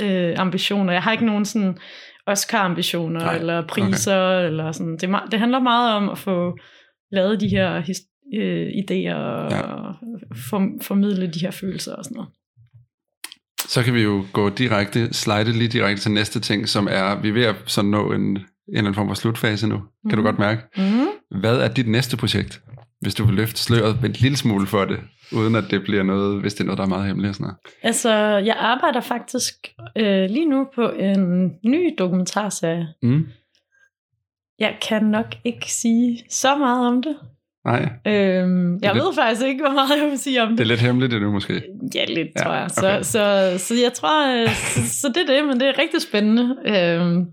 [0.00, 0.92] øh, ambitioner.
[0.92, 1.78] Jeg har ikke nogen sådan
[2.26, 4.20] Oscar-ambitioner Nej, eller priser.
[4.36, 4.46] Okay.
[4.46, 4.96] Eller sådan.
[4.96, 6.58] Det, det handler meget om at få
[7.12, 7.80] lavet de her
[8.34, 9.62] øh, idéer og Ja.
[10.50, 12.30] for, formidle de her følelser og sådan noget.
[13.68, 17.28] Så kan vi jo gå direkte, slide lige direkte til næste ting, som er, vi
[17.28, 19.76] er ved at sådan nå en, en eller anden form for slutfase nu.
[20.08, 20.24] Kan du Mhm.
[20.24, 20.62] godt mærke?
[20.76, 21.40] Mm.
[21.40, 22.62] Hvad er dit næste projekt?
[23.00, 24.98] Hvis du vil løfte sløret en lille smule for det,
[25.32, 27.28] uden at det bliver noget, hvis det er noget, der er meget hemmeligt.
[27.28, 27.56] og Sådan noget.
[27.82, 29.54] Altså, jeg arbejder faktisk
[29.96, 32.88] øh, lige nu på en ny dokumentarserie.
[33.02, 33.26] Mm.
[34.58, 37.16] Jeg kan nok ikke sige så meget om det.
[37.70, 40.64] Nej, Øhm, jeg lidt- ved faktisk ikke, hvor meget jeg vil sige om det det.
[40.64, 41.62] er lidt hemmeligt endnu måske.
[41.94, 42.62] Ja, lidt, Ja, tror jeg.
[42.64, 43.02] okay.
[43.02, 46.02] Så, så, så jeg tror, øh, så, så det er det, men det er rigtig
[46.02, 46.56] spændende.
[46.66, 47.26] Øhm,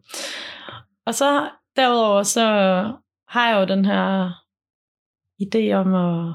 [1.05, 2.41] og så derudover, så
[3.29, 4.29] har jeg jo den her
[5.43, 6.33] idé om at,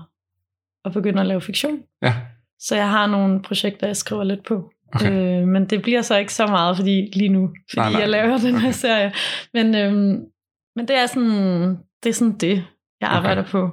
[0.84, 1.78] at begynde at lave fiktion.
[2.02, 2.14] Ja,
[2.58, 4.70] Så jeg har nogle projekter, jeg skriver lidt på.
[4.94, 5.40] Okay.
[5.42, 8.00] Øh, men det bliver så ikke så meget, fordi lige nu, fordi Nej, nej.
[8.00, 8.72] jeg laver den her Okay.
[8.72, 9.12] serie.
[9.54, 10.20] Men, øhm,
[10.76, 12.64] men det er sådan det, er sådan det
[13.00, 13.16] jeg Okay.
[13.16, 13.70] arbejder på.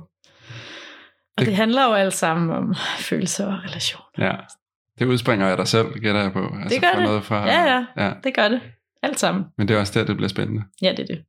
[1.38, 4.05] Og Det- det, handler jo alt sammen om følelser og relationer.
[4.17, 4.35] ja.
[4.99, 6.55] Det udspringer af dig selv, gætter jeg på.
[6.63, 7.03] Altså gør fra det.
[7.07, 7.85] Noget fra, Ja, ja.
[8.05, 8.11] ja.
[8.23, 8.61] Det gør det.
[9.03, 9.45] Alt sammen.
[9.57, 10.63] Men det er også der, det bliver spændende.
[10.81, 11.19] Ja, det er det.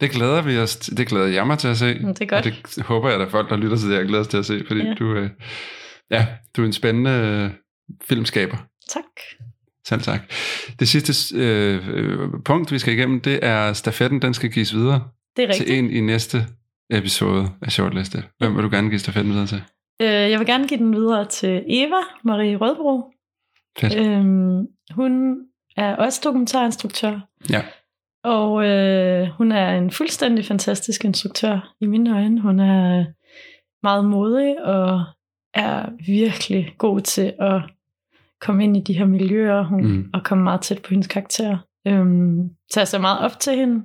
[0.00, 1.94] Det glæder vi os, det glæder jeg mig til at se.
[1.94, 2.46] Mm, det er godt.
[2.46, 4.46] Og det håber jeg, at folk, der lytter til det, jeg glæder sig til at
[4.46, 4.94] se, fordi Ja.
[4.94, 5.30] du, øh,
[6.10, 7.50] ja, du er en spændende øh,
[8.04, 8.56] filmskaber.
[8.88, 9.02] Tak.
[9.86, 10.20] Selv tak.
[10.80, 15.02] Det sidste øh, øh, punkt, vi skal igennem, det er stafetten, den skal gives videre
[15.36, 15.78] Det er til rigtigt.
[15.78, 16.46] en i næste
[16.90, 18.22] episode af Shortlisted.
[18.38, 19.62] Hvem vil du gerne give stafetten videre til?
[20.02, 23.12] Øh, jeg vil gerne give den videre til Eva Marie Rødbro.
[23.78, 23.96] Fedt.
[23.98, 25.38] Øhm, hun
[25.76, 27.20] er også dokumentarinstruktør.
[27.50, 27.62] Ja.
[28.24, 32.40] Og øh, hun er en fuldstændig fantastisk instruktør i mine øjne.
[32.40, 33.04] Hun er
[33.82, 35.04] meget modig og
[35.54, 37.62] er virkelig god til at
[38.40, 40.10] komme ind i de her miljøer hun, Mm.
[40.14, 41.58] og komme meget tæt på hendes karakter.
[41.86, 43.84] Øhm, så jeg ser meget op til hende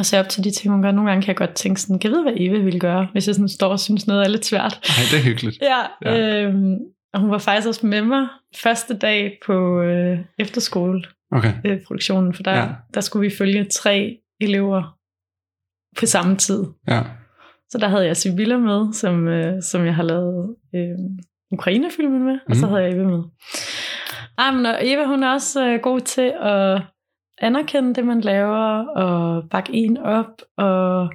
[0.00, 0.90] og ser op til de ting, hun gør.
[0.90, 3.26] Nogle gange kan jeg godt tænke sådan, kan jeg vide, hvad Eva ville gøre, hvis
[3.26, 4.72] jeg sådan står og synes noget er lidt svært.
[4.82, 5.58] Ej, det er hyggeligt.
[5.62, 5.80] Ja,
[6.10, 6.42] Ja.
[6.44, 6.74] Øhm,
[7.14, 8.26] og hun var faktisk også med mig
[8.62, 11.52] første dag på øh, efterskoleproduktionen, Okay.
[11.64, 12.68] øh, produktionen, for der, Ja.
[12.94, 14.96] der skulle vi følge tre elever
[15.98, 16.64] på samme tid.
[16.88, 17.02] Ja.
[17.70, 20.98] Så der havde jeg Sibylla med, som, øh, som jeg har lavet øh,
[21.52, 22.74] Ukraine-filmen med, og så Mhm.
[22.74, 23.22] havde jeg Eva med.
[24.38, 26.82] Ej, men og Eva, hun er også øh, god til at
[27.40, 31.08] anerkende det, man laver, og bakke en op, og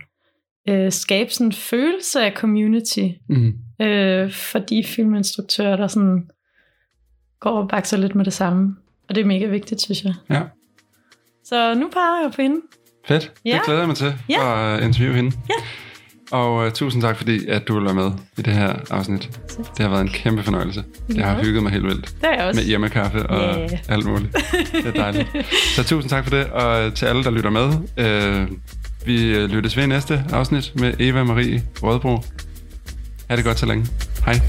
[0.69, 3.53] øh, skabe sådan en følelse af community Mm.
[3.81, 6.29] øh, for de filminstruktører, der sådan
[7.39, 8.75] går og bakser lidt med det samme.
[9.09, 10.13] Og det er mega vigtigt, synes jeg.
[10.29, 10.41] Ja.
[11.43, 12.61] Så nu peger jeg på hende.
[13.07, 13.33] Fedt.
[13.45, 13.51] Ja.
[13.53, 14.75] Det glæder jeg mig til Ja.
[14.77, 15.31] at interviewe hende.
[15.49, 15.53] Ja.
[16.31, 19.29] Og uh, tusind tak, fordi at du vil være med i det her afsnit.
[19.57, 20.83] Det har været en kæmpe fornøjelse.
[21.15, 21.43] Jeg har Ja.
[21.43, 22.05] hygget mig helt vildt.
[22.21, 22.59] Det er også.
[22.61, 23.77] Med hjemmekaffe og Ja.
[23.89, 24.35] alt muligt.
[24.71, 25.27] Det er dejligt.
[25.75, 27.71] Så tusind tak for det, og til alle, der lytter med.
[27.97, 28.47] Øh,
[29.05, 29.17] vi
[29.47, 32.23] lyttes ved i næste afsnit med Eva Marie Rødbro.
[33.29, 33.85] Ha' det godt så længe.
[34.25, 34.41] Hej.